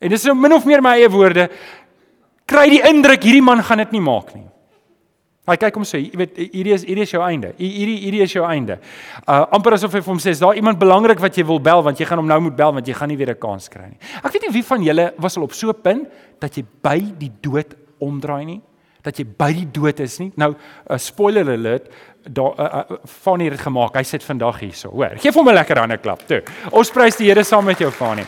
en 0.00 0.10
dis 0.10 0.24
nou 0.24 0.34
min 0.34 0.52
of 0.52 0.64
meer 0.64 0.82
my 0.82 0.96
eie 0.96 1.08
woorde 1.08 1.48
kry 2.50 2.68
die 2.72 2.82
indruk 2.90 3.22
hierdie 3.22 3.44
man 3.44 3.62
gaan 3.62 3.84
dit 3.84 3.92
nie 3.92 4.02
maak 4.04 4.34
nie. 4.34 4.46
Hy 5.50 5.56
kyk 5.58 5.78
hom 5.80 5.86
sê, 5.88 5.98
jy 6.04 6.18
weet, 6.20 6.36
hierdie 6.52 6.74
is 6.76 6.82
hierdie 6.86 7.04
is 7.06 7.12
jou 7.14 7.22
einde. 7.24 7.50
Hierdie 7.58 7.96
hierdie 8.04 8.22
is 8.26 8.34
jou 8.36 8.44
einde. 8.46 8.76
Uh 9.24 9.40
amper 9.56 9.74
asof 9.74 9.96
hy 9.96 10.02
vir 10.04 10.12
hom 10.12 10.20
sê, 10.22 10.30
"Is 10.30 10.42
daar 10.42 10.54
iemand 10.54 10.78
belangrik 10.78 11.18
wat 11.18 11.36
jy 11.36 11.44
wil 11.46 11.58
bel 11.58 11.82
want 11.82 11.98
jy 11.98 12.06
gaan 12.06 12.18
hom 12.18 12.28
nou 12.28 12.40
moet 12.40 12.56
bel 12.56 12.72
want 12.72 12.86
jy 12.86 12.94
gaan 12.94 13.08
nie 13.08 13.16
weer 13.16 13.30
'n 13.30 13.40
kans 13.40 13.68
kry 13.68 13.88
nie." 13.88 13.98
Ek 14.22 14.32
weet 14.32 14.42
nie 14.42 14.52
wie 14.52 14.62
van 14.62 14.82
julle 14.82 15.14
was 15.18 15.36
al 15.36 15.44
op 15.44 15.52
so 15.52 15.70
'n 15.70 15.82
punt 15.82 16.08
dat 16.38 16.54
jy 16.56 16.64
by 16.82 17.00
die 17.18 17.32
dood 17.40 17.74
omdraai 17.98 18.44
nie, 18.44 18.60
dat 19.02 19.16
jy 19.16 19.24
by 19.24 19.52
die 19.52 19.66
dood 19.72 20.00
is 20.00 20.18
nie. 20.20 20.32
Nou, 20.36 20.54
uh, 20.90 20.96
spoiler 20.96 21.50
alert, 21.50 21.88
daar 22.28 22.52
uh, 22.58 22.84
uh, 22.90 22.96
Fanny 23.06 23.48
het 23.50 23.60
gemaak. 23.60 23.96
Hy 23.96 24.02
sit 24.02 24.22
vandag 24.22 24.60
hierso. 24.60 24.90
Hoor, 24.90 25.16
gee 25.16 25.32
hom 25.32 25.48
'n 25.48 25.54
lekker 25.54 25.78
hande 25.78 25.98
klap 25.98 26.26
toe. 26.26 26.42
Ons 26.70 26.90
prys 26.90 27.16
die 27.16 27.26
Here 27.26 27.42
saam 27.42 27.64
met 27.64 27.78
jou 27.78 27.90
Fanny. 27.90 28.24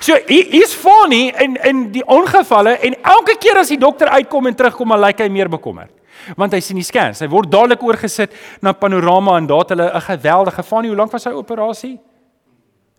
So 0.00 0.16
hier's 0.26 0.74
Fanny 0.74 1.32
in 1.38 1.56
in 1.56 1.82
die 1.92 2.04
ongevalle 2.04 2.76
en 2.78 2.96
elke 3.02 3.36
keer 3.38 3.58
as 3.62 3.68
die 3.68 3.78
dokter 3.78 4.08
uitkom 4.08 4.46
en 4.46 4.54
terugkom, 4.54 4.88
dan 4.88 5.00
lyk 5.00 5.20
hy 5.24 5.28
meer 5.28 5.48
bekommerd. 5.48 5.90
Want 6.36 6.52
hy 6.52 6.60
sien 6.60 6.78
die 6.78 6.86
scans. 6.86 7.20
Hy 7.20 7.28
word 7.28 7.50
dadelik 7.50 7.82
oorgesit 7.82 8.34
na 8.62 8.72
panorama 8.72 9.36
en 9.36 9.46
daar 9.46 9.64
het 9.64 9.74
hulle 9.74 9.90
'n 9.94 10.00
geweldige 10.00 10.62
Fanny, 10.62 10.88
hoe 10.88 10.96
lank 10.96 11.12
was 11.12 11.22
sy 11.22 11.30
operasie? 11.30 11.98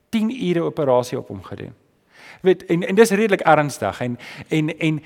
10 0.09 0.29
ure 0.49 0.63
operasie 0.63 1.17
op 1.17 1.27
hom 1.27 1.43
gedoen. 1.43 1.73
Weet 2.41 2.65
en 2.65 2.83
en 2.83 2.95
dis 2.95 3.11
redelik 3.11 3.41
ernstig 3.41 4.01
en 4.01 4.17
en 4.49 4.77
en 4.77 5.03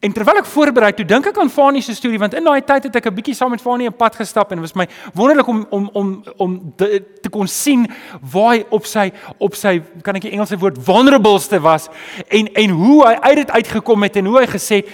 En 0.00 0.12
terwyl 0.16 0.38
ek 0.40 0.46
voorberei, 0.48 0.94
toe 0.96 1.04
dink 1.04 1.26
ek 1.28 1.38
aan 1.42 1.50
Fanie 1.52 1.82
se 1.84 1.92
storie 1.92 2.18
want 2.20 2.32
in 2.38 2.46
daai 2.46 2.62
tyd 2.64 2.86
het 2.88 2.94
ek 2.96 3.06
'n 3.10 3.14
bietjie 3.14 3.34
saam 3.36 3.50
met 3.52 3.60
Fanie 3.60 3.86
'n 3.86 3.92
pad 3.92 4.16
gestap 4.16 4.50
en 4.50 4.56
dit 4.56 4.64
was 4.64 4.74
my 4.74 4.88
wonderlik 5.12 5.46
om 5.46 5.66
om 5.70 5.90
om 5.92 6.24
om 6.38 6.72
de, 6.76 7.04
te 7.20 7.28
kon 7.28 7.46
sien 7.46 7.86
waar 8.32 8.54
hy 8.54 8.64
op 8.70 8.86
sy 8.86 9.12
op 9.38 9.54
sy 9.54 9.82
kan 10.02 10.16
ek 10.16 10.22
die 10.22 10.32
Engelse 10.32 10.56
woord 10.56 10.78
vulnerableste 10.80 11.60
was 11.60 11.88
en 12.28 12.48
en 12.54 12.70
hoe 12.70 13.06
hy 13.06 13.14
uit 13.14 13.36
dit 13.36 13.50
uitgekom 13.50 14.02
het 14.02 14.16
en 14.16 14.24
hoe 14.24 14.38
hy 14.38 14.46
gesê 14.46 14.76
het 14.76 14.88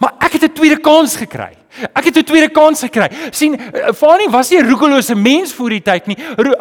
maar 0.00 0.16
ek 0.18 0.32
het 0.32 0.44
'n 0.48 0.54
tweede 0.56 0.80
kans 0.80 1.16
gekry. 1.16 1.60
Ek 1.94 2.04
het 2.04 2.16
'n 2.16 2.24
tweede 2.24 2.48
kans 2.48 2.80
gekry. 2.80 3.08
sien, 3.30 3.54
eh, 3.54 3.92
Fani 3.92 4.28
was 4.28 4.50
nie 4.50 4.58
'n 4.58 4.68
roekelose 4.68 5.14
mens 5.14 5.52
voor 5.52 5.68
die 5.68 5.82
tyd 5.82 6.06
nie. 6.06 6.16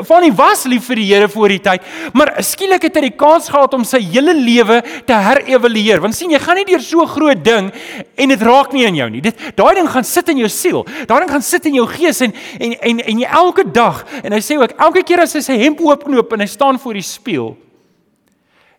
Fani 0.05 0.31
was 0.31 0.63
lief 0.65 0.85
vir 0.85 0.95
die 0.95 1.13
Here 1.13 1.29
voor 1.29 1.47
die 1.47 1.59
tyd, 1.59 1.81
maar 2.13 2.35
skielik 2.43 2.81
het 2.81 2.95
hy 2.95 3.01
die 3.01 3.15
kans 3.15 3.49
gehad 3.49 3.73
om 3.73 3.83
sy 3.83 3.99
hele 3.99 4.33
lewe 4.33 4.83
te 5.05 5.13
herevalueer. 5.13 5.99
Want 6.01 6.15
sien, 6.15 6.29
jy 6.29 6.39
gaan 6.39 6.55
nie 6.55 6.65
deur 6.65 6.81
so 6.81 7.05
groot 7.05 7.43
ding 7.43 7.71
en 8.15 8.29
dit 8.29 8.41
raak 8.41 8.71
nie 8.73 8.85
in 8.85 8.95
jou 8.95 9.09
nie. 9.09 9.21
Dit 9.21 9.35
daai 9.55 9.75
ding 9.75 9.89
gaan 9.89 10.03
sit 10.03 10.29
in 10.29 10.37
jou 10.37 10.49
siel. 10.49 10.85
Daai 11.07 11.19
ding 11.19 11.31
gaan 11.31 11.41
sit 11.41 11.65
in 11.65 11.73
jou 11.73 11.87
gees 11.87 12.21
en 12.21 12.33
en 12.59 12.73
en 12.73 12.99
en 12.99 13.19
jy 13.19 13.27
elke 13.27 13.71
dag 13.71 14.05
en 14.23 14.31
hy 14.31 14.39
sê 14.39 14.57
ook 14.57 14.71
elke 14.77 15.03
keer 15.03 15.21
as 15.21 15.33
hy 15.33 15.41
sy 15.41 15.57
hemp 15.57 15.79
oopknoop 15.79 16.33
en 16.33 16.39
hy 16.39 16.45
staan 16.45 16.79
voor 16.79 16.93
die 16.93 17.01
spieël, 17.01 17.57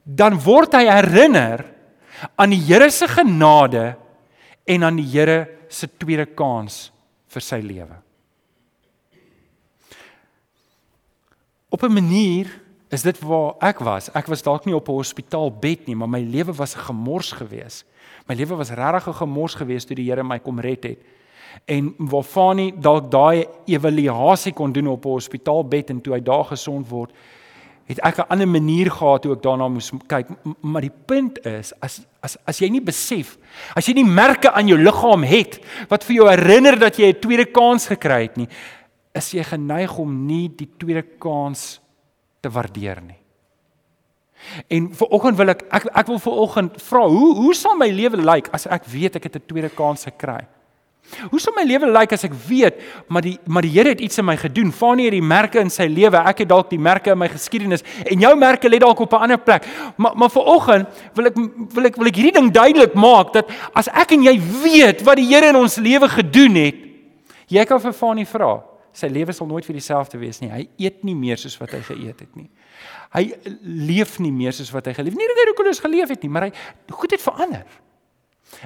dan 0.05 0.39
word 0.39 0.73
hy 0.73 0.87
herinner 0.87 1.65
aan 2.37 2.51
die 2.51 2.61
Here 2.61 2.91
se 2.91 3.09
genade 3.09 3.97
en 4.71 4.87
aan 4.87 5.01
die 5.01 5.09
Here 5.11 5.49
se 5.69 5.89
tweede 5.99 6.27
kans 6.27 6.89
vir 7.31 7.45
sy 7.45 7.59
lewe. 7.65 7.99
Op 11.71 11.83
'n 11.83 11.93
manier 11.93 12.47
is 12.91 13.03
dit 13.03 13.19
waar 13.19 13.55
ek 13.61 13.79
was. 13.79 14.11
Ek 14.15 14.27
was 14.27 14.43
dalk 14.43 14.65
nie 14.65 14.75
op 14.75 14.89
'n 14.89 14.93
hospitaalbed 14.93 15.87
nie, 15.87 15.95
maar 15.95 16.09
my 16.09 16.21
lewe 16.21 16.53
was 16.53 16.75
'n 16.77 16.81
gemors 16.81 17.33
geweest. 17.33 17.85
My 18.27 18.35
lewe 18.35 18.57
was 18.57 18.71
regtig 18.71 19.07
'n 19.09 19.15
gemors 19.15 19.55
geweest 19.55 19.87
toe 19.87 19.97
die 19.97 20.11
Here 20.11 20.25
my 20.25 20.39
kom 20.39 20.61
red 20.61 20.85
het. 20.85 20.99
En 21.67 21.95
waar 21.99 22.23
Fani 22.23 22.73
dalk 22.81 23.11
daai 23.11 23.47
evaluasie 23.67 24.53
kon 24.53 24.73
doen 24.73 24.87
op 24.87 25.05
'n 25.05 25.09
hospitaalbed 25.09 25.91
en 25.91 26.01
toe 26.01 26.15
hy 26.15 26.21
daar 26.21 26.45
gesond 26.45 26.89
word, 26.89 27.13
het 27.91 27.99
ek 28.07 28.19
'n 28.19 28.31
ander 28.31 28.49
manier 28.49 28.91
gehad 28.91 29.25
hoe 29.25 29.35
ek 29.35 29.43
daarna 29.43 29.69
moes 29.69 29.91
kyk. 30.07 30.29
Maar 30.61 30.81
die 30.81 30.97
punt 31.07 31.45
is 31.47 31.73
as 31.81 32.01
as 32.23 32.37
as 32.47 32.59
jy 32.59 32.69
nie 32.71 32.81
besef, 32.81 33.37
as 33.75 33.87
jy 33.87 33.95
nie 33.95 34.05
merke 34.05 34.53
aan 34.53 34.69
jou 34.69 34.79
liggaam 34.79 35.23
het 35.23 35.59
wat 35.89 36.05
vir 36.05 36.15
jou 36.17 36.29
herinner 36.29 36.79
dat 36.79 36.97
jy 36.97 37.09
'n 37.09 37.21
tweede 37.21 37.47
kans 37.51 37.87
gekry 37.87 38.23
het 38.23 38.37
nie, 38.37 38.49
is 39.15 39.33
jy 39.33 39.43
geneig 39.43 39.99
om 39.99 40.27
nie 40.27 40.49
die 40.49 40.69
tweede 40.79 41.03
kans 41.19 41.81
te 42.41 42.49
waardeer 42.49 43.03
nie. 43.03 43.19
En 44.69 44.95
vir 44.95 45.09
oggend 45.09 45.37
wil 45.37 45.49
ek 45.49 45.63
ek 45.71 45.85
ek 45.95 46.07
wil 46.07 46.19
vir 46.19 46.33
oggend 46.33 46.83
vra 46.83 47.09
hoe 47.09 47.35
hoe 47.35 47.55
sal 47.55 47.77
my 47.77 47.91
lewe 47.91 48.17
lyk 48.17 48.49
as 48.53 48.67
ek 48.67 48.85
weet 48.85 49.17
ek 49.17 49.25
het 49.25 49.37
'n 49.37 49.47
tweede 49.47 49.69
kans 49.69 50.05
gekry? 50.05 50.47
Hoe 51.31 51.41
sou 51.43 51.53
my 51.57 51.65
lewe 51.67 51.89
lyk 51.91 52.13
as 52.17 52.25
ek 52.29 52.35
weet 52.47 52.81
maar 53.09 53.25
die 53.25 53.37
maar 53.47 53.67
die 53.67 53.73
Here 53.75 53.93
het 53.93 54.01
iets 54.01 54.19
in 54.19 54.27
my 54.29 54.37
gedoen. 54.41 54.73
Fanie 54.73 55.09
het 55.09 55.17
die 55.17 55.25
merke 55.25 55.61
in 55.61 55.71
sy 55.71 55.87
lewe. 55.91 56.21
Ek 56.31 56.45
het 56.45 56.51
dalk 56.51 56.71
die 56.71 56.79
merke 56.79 57.13
in 57.15 57.19
my 57.21 57.29
geskiedenis 57.33 57.85
en 58.05 58.21
jou 58.21 58.33
merke 58.39 58.71
lê 58.71 58.79
dalk 58.83 59.01
op 59.01 59.13
'n 59.15 59.23
ander 59.29 59.39
plek. 59.39 59.67
Maar 59.97 60.17
maar 60.17 60.31
vanoggend 60.31 60.89
wil 61.15 61.27
ek 61.27 61.37
wil 61.75 61.85
ek 61.87 61.97
wil 61.97 62.07
ek 62.07 62.17
hierdie 62.17 62.39
ding 62.39 62.51
duidelik 62.53 62.95
maak 62.95 63.33
dat 63.33 63.51
as 63.75 63.89
ek 63.89 64.13
en 64.13 64.23
jy 64.23 64.41
weet 64.63 65.03
wat 65.03 65.17
die 65.17 65.29
Here 65.31 65.49
in 65.49 65.57
ons 65.57 65.77
lewe 65.77 66.09
gedoen 66.09 66.55
het, 66.55 66.77
jy 67.47 67.65
kan 67.65 67.81
vir 67.81 67.93
Fanie 67.93 68.27
vra. 68.27 68.63
Sy 68.93 69.07
lewe 69.07 69.33
sal 69.33 69.47
nooit 69.47 69.65
vir 69.65 69.75
dieselfde 69.79 70.19
wees 70.19 70.41
nie. 70.41 70.51
Hy 70.51 70.69
eet 70.79 71.05
nie 71.05 71.15
meer 71.15 71.39
soos 71.39 71.57
wat 71.61 71.71
hy 71.71 71.81
geëet 71.81 72.21
het 72.21 72.37
nie. 72.37 72.49
Hy 73.15 73.23
leef 73.63 74.19
nie 74.23 74.33
meer 74.33 74.53
soos 74.53 74.71
wat 74.75 74.87
hy 74.87 74.95
geleef 74.95 75.15
het. 75.15 75.19
Nie 75.19 75.31
dat 75.31 75.39
hy 75.39 75.47
roekeloos 75.51 75.83
geleef 75.83 76.09
het 76.09 76.23
nie, 76.23 76.31
maar 76.31 76.49
hy 76.49 76.53
goed 76.91 77.15
het 77.15 77.23
verander. 77.23 77.65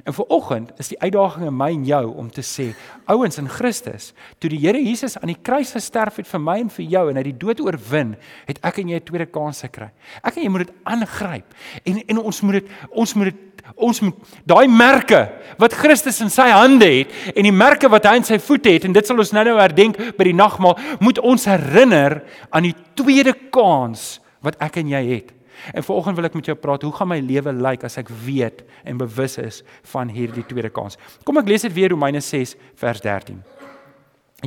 En 0.04 0.14
vir 0.16 0.30
oggend 0.32 0.72
is 0.80 0.88
die 0.90 0.98
uitdaging 1.00 1.46
in 1.46 1.56
my 1.56 1.70
en 1.74 1.84
jou 1.86 2.04
om 2.18 2.30
te 2.32 2.42
sê, 2.42 2.70
ouens 3.10 3.38
in 3.38 3.48
Christus, 3.52 4.12
toe 4.40 4.50
die 4.50 4.58
Here 4.62 4.80
Jesus 4.80 5.18
aan 5.20 5.30
die 5.30 5.40
kruis 5.42 5.74
gesterf 5.76 6.16
het 6.20 6.28
vir 6.30 6.42
my 6.42 6.56
en 6.64 6.70
vir 6.72 6.86
jou 6.96 7.04
en 7.10 7.20
hy 7.20 7.24
die 7.28 7.36
dood 7.38 7.60
oorwin, 7.62 8.14
het 8.48 8.58
ek 8.64 8.80
en 8.82 8.88
jy 8.88 9.00
'n 9.00 9.04
tweede 9.04 9.26
kans 9.26 9.60
gekry. 9.60 9.90
Ek 10.24 10.36
en 10.36 10.42
jy 10.42 10.48
moet 10.48 10.66
dit 10.66 10.76
aangryp. 10.84 11.54
En 11.84 12.02
en 12.08 12.18
ons 12.18 12.42
moet 12.42 12.52
dit 12.52 12.70
ons 12.90 13.14
moet 13.14 13.24
dit 13.24 13.54
ons 13.76 14.00
moet 14.00 14.14
daai 14.44 14.68
merke 14.68 15.20
wat 15.58 15.72
Christus 15.72 16.20
in 16.20 16.30
sy 16.30 16.50
hande 16.52 16.84
het 16.84 17.08
en 17.34 17.44
die 17.44 17.54
merke 17.54 17.88
wat 17.88 18.04
hy 18.04 18.16
in 18.16 18.24
sy 18.24 18.38
voete 18.38 18.74
het 18.74 18.84
en 18.84 18.92
dit 18.92 19.06
sal 19.06 19.18
ons 19.18 19.32
nou-nou 19.32 19.56
herdenk 19.58 19.96
by 20.18 20.24
die 20.24 20.36
nagmaal, 20.36 20.76
moet 21.00 21.18
ons 21.18 21.46
herinner 21.48 22.22
aan 22.50 22.68
die 22.68 22.76
tweede 22.94 23.34
kans 23.50 24.20
wat 24.44 24.58
ek 24.60 24.76
en 24.82 24.92
jy 24.92 25.02
het. 25.14 25.32
En 25.72 25.84
vanoggend 25.86 26.16
wil 26.16 26.28
ek 26.30 26.34
met 26.34 26.52
jou 26.52 26.58
praat, 26.58 26.82
hoe 26.82 26.92
gaan 26.92 27.08
my 27.08 27.20
lewe 27.24 27.52
lyk 27.52 27.84
as 27.86 27.98
ek 28.00 28.12
weet 28.24 28.64
en 28.84 29.00
bewus 29.00 29.38
is 29.38 29.62
van 29.94 30.12
hierdie 30.12 30.46
tweede 30.46 30.72
kans? 30.74 30.98
Kom 31.24 31.38
ek 31.42 31.48
lees 31.48 31.66
dit 31.66 31.72
weer 31.76 31.94
Romeine 31.94 32.20
6 32.20 32.56
vers 32.80 33.00
13. 33.04 33.42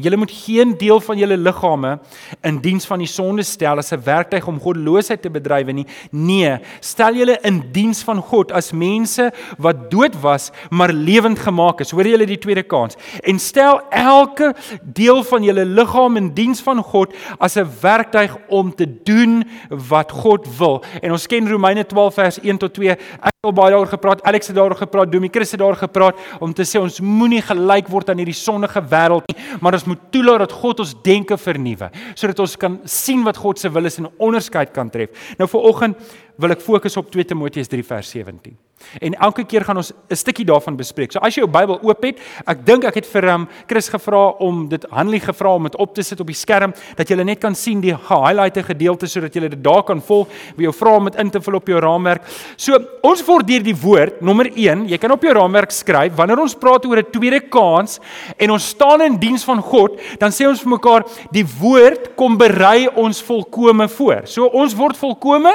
Julle 0.01 0.17
moet 0.17 0.31
geen 0.31 0.75
deel 0.77 0.99
van 1.01 1.17
julle 1.17 1.37
liggame 1.37 1.97
in 2.45 2.59
diens 2.61 2.85
van 2.85 3.01
die 3.01 3.09
sonde 3.09 3.43
stel 3.43 3.77
as 3.81 3.91
'n 3.91 4.03
werktuig 4.03 4.47
om 4.47 4.59
goddeloosheid 4.59 5.21
te 5.21 5.29
bedrywe 5.29 5.71
nie. 5.71 5.85
Nee, 6.11 6.57
stel 6.79 7.15
julle 7.15 7.39
in 7.41 7.63
diens 7.71 8.03
van 8.03 8.21
God 8.21 8.51
as 8.51 8.71
mense 8.71 9.31
wat 9.57 9.91
dood 9.91 10.21
was, 10.21 10.51
maar 10.69 10.93
lewend 10.93 11.39
gemaak 11.39 11.79
is. 11.79 11.91
Hoor 11.91 12.07
julle 12.07 12.25
die 12.25 12.37
tweede 12.37 12.63
kans. 12.63 12.95
En 13.23 13.39
stel 13.39 13.81
elke 13.89 14.55
deel 14.83 15.23
van 15.23 15.43
julle 15.43 15.65
liggaam 15.65 16.17
in 16.17 16.33
diens 16.33 16.61
van 16.61 16.83
God 16.83 17.13
as 17.39 17.55
'n 17.57 17.67
werktuig 17.81 18.37
om 18.47 18.75
te 18.75 19.03
doen 19.03 19.43
wat 19.69 20.11
God 20.11 20.57
wil. 20.57 20.83
En 21.01 21.11
ons 21.11 21.27
ken 21.27 21.49
Romeine 21.49 21.85
12 21.85 22.13
vers 22.13 22.39
1 22.41 22.57
tot 22.57 22.73
2. 22.73 22.89
Ek 22.91 22.99
het 23.23 23.33
al 23.41 23.53
baie 23.53 23.71
daaroor 23.71 23.87
gepraat. 23.87 24.23
Alex 24.23 24.47
het 24.47 24.55
daaroor 24.55 24.75
gepraat, 24.75 25.11
Domie 25.11 25.29
Chris 25.31 25.51
het 25.51 25.59
daaroor 25.59 25.75
gepraat 25.75 26.15
om 26.39 26.53
te 26.53 26.63
sê 26.63 26.79
ons 26.79 26.99
moenie 26.99 27.41
gelyk 27.41 27.87
word 27.87 28.09
aan 28.09 28.17
hierdie 28.17 28.33
sondige 28.33 28.81
wêreld 28.81 29.23
nie, 29.27 29.37
maar 29.61 29.73
ons 29.73 29.86
moet 29.87 30.11
toelaat 30.11 30.39
dat 30.45 30.51
God 30.51 30.79
ons 30.83 30.93
denke 31.03 31.37
vernuwe 31.37 31.89
sodat 32.13 32.39
ons 32.39 32.55
kan 32.57 32.79
sien 32.83 33.23
wat 33.23 33.37
God 33.37 33.59
se 33.59 33.71
wil 33.71 33.85
is 33.85 33.97
en 33.97 34.05
'n 34.05 34.15
onderskeid 34.17 34.73
kan 34.73 34.89
tref. 34.89 35.09
Nou 35.37 35.49
vir 35.49 35.61
oggend 35.61 35.97
wil 36.37 36.51
ek 36.51 36.61
fokus 36.61 36.97
op 36.97 37.11
2 37.11 37.25
Timoteus 37.25 37.67
3 37.67 37.83
vers 37.83 38.09
17. 38.09 38.57
En 39.01 39.15
elke 39.25 39.43
keer 39.43 39.65
gaan 39.65 39.77
ons 39.77 39.91
'n 40.09 40.15
stukkie 40.15 40.45
daarvan 40.45 40.75
bespreek. 40.77 41.11
So 41.11 41.19
as 41.19 41.35
jy 41.35 41.41
jou 41.41 41.51
Bybel 41.51 41.79
oop 41.81 42.03
het, 42.03 42.19
ek 42.45 42.65
dink 42.65 42.83
ek 42.83 42.95
het 42.95 43.05
vir 43.05 43.25
um, 43.29 43.47
Chris 43.67 43.89
gevra 43.89 44.29
om 44.39 44.69
dit 44.69 44.85
Hanlie 44.89 45.19
gevra 45.19 45.55
om 45.55 45.63
dit 45.63 45.75
op 45.75 45.95
te 45.95 46.03
sit 46.03 46.19
op 46.19 46.27
die 46.27 46.35
skerm 46.35 46.73
dat 46.95 47.09
jy 47.09 47.15
net 47.23 47.39
kan 47.39 47.55
sien 47.55 47.81
die 47.81 47.95
gehighlighte 47.95 48.63
gedeelte 48.63 49.07
sodat 49.07 49.33
jy 49.35 49.49
dit 49.49 49.63
daar 49.63 49.83
kan 49.83 50.01
volg. 50.01 50.27
Wie 50.55 50.63
jou 50.63 50.73
vra 50.73 50.95
om 50.95 51.05
dit 51.05 51.15
in 51.15 51.29
te 51.29 51.41
vul 51.41 51.55
op 51.55 51.67
jou 51.67 51.79
raamwerk. 51.79 52.21
So 52.55 52.77
ons 53.01 53.25
word 53.25 53.47
deur 53.47 53.63
die 53.63 53.75
woord 53.75 54.21
nommer 54.21 54.45
1, 54.55 54.87
jy 54.87 54.97
kan 54.97 55.11
op 55.11 55.23
jou 55.23 55.33
raamwerk 55.33 55.71
skryf 55.71 56.15
wanneer 56.15 56.39
ons 56.39 56.55
praat 56.55 56.85
oor 56.85 56.97
'n 56.97 57.11
tweede 57.11 57.39
kans 57.49 57.99
en 58.37 58.51
ons 58.51 58.67
staan 58.67 59.01
in 59.01 59.17
diens 59.19 59.43
van 59.43 59.61
God, 59.61 59.99
dan 60.19 60.31
sê 60.31 60.47
ons 60.47 60.61
vir 60.61 60.69
mekaar 60.69 61.03
die 61.31 61.45
woord 61.59 62.15
kom 62.15 62.37
berei 62.37 62.87
ons 62.95 63.21
volkome 63.21 63.87
voor. 63.89 64.21
So 64.25 64.45
ons 64.45 64.75
word 64.75 64.97
volkome 64.97 65.51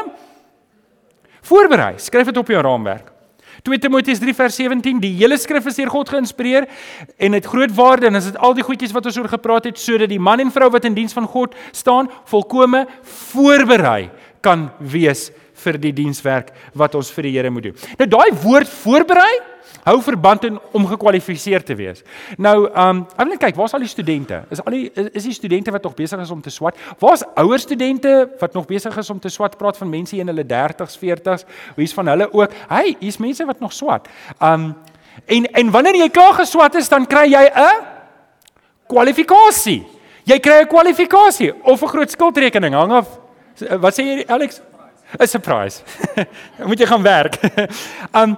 Voorberei. 1.42 1.94
Skryf 1.98 2.30
dit 2.30 2.38
op 2.38 2.48
jou 2.48 2.62
raamwerk. 2.62 3.10
2 3.62 3.78
Timoteus 3.78 4.18
3 4.18 4.34
vers 4.34 4.56
17 4.58 4.98
Die 5.02 5.12
hele 5.20 5.36
skrif 5.38 5.66
is 5.70 5.76
deur 5.78 5.90
God 5.92 6.08
geïnspireer 6.10 6.66
en 7.22 7.36
het 7.36 7.46
groot 7.46 7.70
waarde 7.76 8.08
en 8.08 8.18
as 8.18 8.30
dit 8.30 8.38
al 8.42 8.56
die 8.58 8.64
goedjies 8.66 8.94
wat 8.96 9.06
ons 9.06 9.18
oor 9.20 9.28
gepraat 9.30 9.68
het 9.68 9.78
sodat 9.78 10.10
die 10.10 10.18
man 10.18 10.42
en 10.42 10.50
vrou 10.50 10.70
wat 10.72 10.88
in 10.88 10.96
diens 10.96 11.14
van 11.14 11.28
God 11.30 11.54
staan 11.70 12.10
volkome 12.30 12.86
voorberei 13.30 14.10
kan 14.42 14.70
wees 14.80 15.28
vir 15.62 15.78
die 15.78 15.92
dienswerk 15.94 16.50
wat 16.74 16.96
ons 16.98 17.12
vir 17.14 17.28
die 17.28 17.34
Here 17.36 17.52
moet 17.54 17.68
doen. 17.68 17.76
Nou 18.00 18.08
daai 18.16 18.34
woord 18.42 18.70
voorberei 18.82 19.30
hou 19.82 19.96
verband 20.02 20.44
in 20.46 20.58
om 20.72 20.86
gekwalifiseer 20.86 21.64
te 21.66 21.74
wees. 21.74 22.02
Nou, 22.38 22.68
ehm, 22.68 22.88
um, 22.88 23.00
ek 23.10 23.24
wil 23.24 23.32
net 23.32 23.42
kyk, 23.42 23.56
waar's 23.58 23.74
al 23.74 23.82
die 23.82 23.90
studente? 23.90 24.42
Is 24.50 24.62
al 24.62 24.76
die 24.76 24.90
is 25.12 25.24
die 25.26 25.34
studente 25.34 25.70
wat 25.74 25.82
nog 25.82 25.94
besig 25.98 26.20
is 26.20 26.30
om 26.30 26.42
te 26.42 26.50
swat? 26.50 26.78
Waar's 26.98 27.24
ouer 27.34 27.58
studente 27.58 28.30
wat 28.38 28.54
nog 28.54 28.66
besig 28.66 28.96
is 28.96 29.10
om 29.10 29.20
te 29.20 29.28
swat? 29.28 29.58
Praat 29.58 29.76
van 29.76 29.90
mense 29.90 30.16
in 30.16 30.26
hulle 30.26 30.44
30s, 30.44 30.98
40s. 30.98 31.46
Wie's 31.76 31.94
van 31.94 32.06
hulle 32.06 32.32
ook? 32.32 32.52
Hey, 32.68 32.96
hier's 33.00 33.18
mense 33.18 33.44
wat 33.44 33.60
nog 33.60 33.72
swat. 33.72 34.08
Ehm 34.38 34.52
um, 34.52 34.74
en 35.26 35.44
en 35.52 35.70
wanneer 35.70 35.96
jy 35.96 36.08
klaar 36.08 36.34
geswat 36.34 36.74
is, 36.74 36.88
dan 36.88 37.06
kry 37.06 37.26
jy 37.28 37.50
'n 37.54 37.84
kwalifikasie. 38.86 39.82
Jy 40.24 40.38
kry 40.38 40.62
'n 40.62 40.66
kwalifikasie 40.66 41.52
of 41.64 41.82
'n 41.82 41.88
groot 41.88 42.10
skuldrekening 42.10 42.74
hang 42.74 42.92
af. 42.92 43.18
Wat 43.80 43.94
sê 43.98 44.02
jy 44.02 44.24
Alex? 44.28 44.60
'n 45.18 45.26
surprise. 45.26 45.82
Moet 46.68 46.78
jy 46.78 46.86
gaan 46.86 47.02
werk. 47.02 47.38
um 48.20 48.36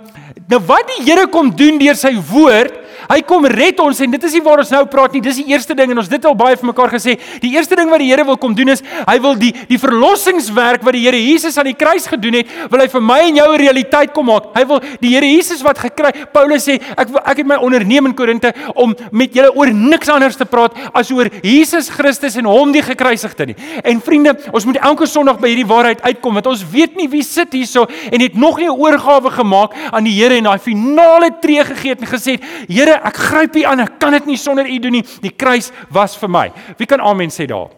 nou 0.49 0.61
wat 0.67 0.91
die 0.97 1.05
Here 1.05 1.27
kom 1.29 1.55
doen 1.57 1.79
deur 1.79 1.97
sy 1.97 2.15
woord, 2.31 2.84
hy 3.11 3.21
kom 3.27 3.47
red 3.47 3.81
ons 3.81 4.01
en 4.01 4.11
dit 4.11 4.25
is 4.25 4.37
nie 4.37 4.43
waar 4.45 4.63
ons 4.63 4.71
nou 4.75 4.85
praat 4.91 5.13
nie. 5.13 5.23
Dis 5.25 5.41
die 5.41 5.47
eerste 5.53 5.75
ding 5.77 5.93
en 5.93 5.99
ons 6.03 6.11
dit 6.11 6.25
al 6.25 6.37
baie 6.39 6.57
vir 6.57 6.69
mekaar 6.71 6.93
gesê. 6.95 7.17
Die 7.43 7.55
eerste 7.55 7.77
ding 7.77 7.91
wat 7.93 8.03
die 8.03 8.11
Here 8.11 8.25
wil 8.25 8.37
kom 8.41 8.55
doen 8.55 8.69
is 8.75 8.83
hy 9.09 9.17
wil 9.23 9.35
die 9.39 9.53
die 9.69 9.79
verlossingswerk 9.81 10.85
wat 10.87 10.97
die 10.97 11.05
Here 11.07 11.19
Jesus 11.19 11.59
aan 11.59 11.69
die 11.71 11.77
kruis 11.79 12.07
gedoen 12.11 12.41
het, 12.41 12.51
wil 12.71 12.81
hy 12.81 12.89
vir 12.93 13.05
my 13.05 13.21
en 13.29 13.41
jou 13.41 13.49
'n 13.53 13.59
realiteit 13.61 14.13
kom 14.13 14.27
maak. 14.27 14.55
Hy 14.55 14.65
wil 14.65 14.81
die 15.01 15.15
Here 15.15 15.27
Jesus 15.27 15.63
wat 15.63 15.79
gekry. 15.79 16.13
Paulus 16.33 16.67
sê 16.69 16.81
ek 16.97 17.09
ek 17.25 17.37
het 17.39 17.47
my 17.47 17.57
onderneem 17.57 18.07
in 18.07 18.15
Korinte 18.15 18.53
om 18.75 18.95
met 19.11 19.33
julle 19.35 19.53
oor 19.55 19.73
niks 19.73 20.09
anders 20.09 20.37
te 20.37 20.45
praat 20.45 20.73
as 20.95 21.11
oor 21.11 21.29
Jesus 21.43 21.89
Christus 21.89 22.37
en 22.37 22.45
hom 22.45 22.73
die 22.73 22.83
gekruisigde 22.83 23.47
nie. 23.47 23.57
En 23.85 24.01
vriende, 24.01 24.37
ons 24.53 24.65
moet 24.65 24.77
elke 24.77 25.07
Sondag 25.07 25.41
by 25.41 25.49
hierdie 25.49 25.67
waarheid 25.67 26.03
uitkom 26.03 26.35
want 26.35 26.47
ons 26.47 26.65
weet 26.71 26.97
nie 26.97 27.09
wie 27.09 27.23
sit 27.23 27.53
hierso 27.53 27.87
en 28.11 28.21
het 28.21 28.35
nog 28.35 28.59
nie 28.59 28.69
'n 28.69 28.79
oorgawe 28.79 29.31
gemaak 29.31 29.73
aan 29.93 30.05
die 30.05 30.15
Here 30.15 30.37
en 30.37 30.45
daai 30.45 30.59
finale 30.59 31.31
tree 31.41 31.65
gegee 31.65 31.91
het 31.91 32.01
en 32.01 32.07
gesê, 32.07 32.41
Here, 32.69 32.94
ek 32.99 33.23
gryp 33.31 33.57
U 33.61 33.65
aan, 33.71 33.85
ek 33.87 33.99
kan 34.03 34.15
dit 34.17 34.27
nie 34.33 34.41
sonder 34.41 34.69
U 34.69 34.79
doen 34.83 35.01
nie. 35.01 35.05
Die 35.23 35.33
kruis 35.33 35.73
was 35.93 36.17
vir 36.21 36.31
my. 36.31 36.47
Wie 36.79 36.89
kan 36.91 37.03
amen 37.03 37.33
sê 37.35 37.49
daar? 37.51 37.73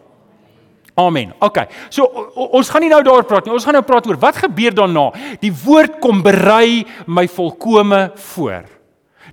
Amen. 0.97 1.35
OK. 1.45 1.59
So 1.93 2.07
ons 2.57 2.71
gaan 2.73 2.81
nie 2.81 2.89
nou 2.89 3.03
daaroor 3.05 3.27
praat 3.29 3.45
nie. 3.45 3.53
Ons 3.53 3.67
gaan 3.69 3.77
nou 3.77 3.85
praat 3.85 4.07
oor 4.09 4.17
wat 4.21 4.39
gebeur 4.47 4.73
daarna. 4.73 5.11
Die 5.43 5.53
woord 5.53 5.99
kom 6.01 6.23
berei 6.25 6.87
my 7.05 7.27
volkome 7.29 8.09
voor. 8.33 8.65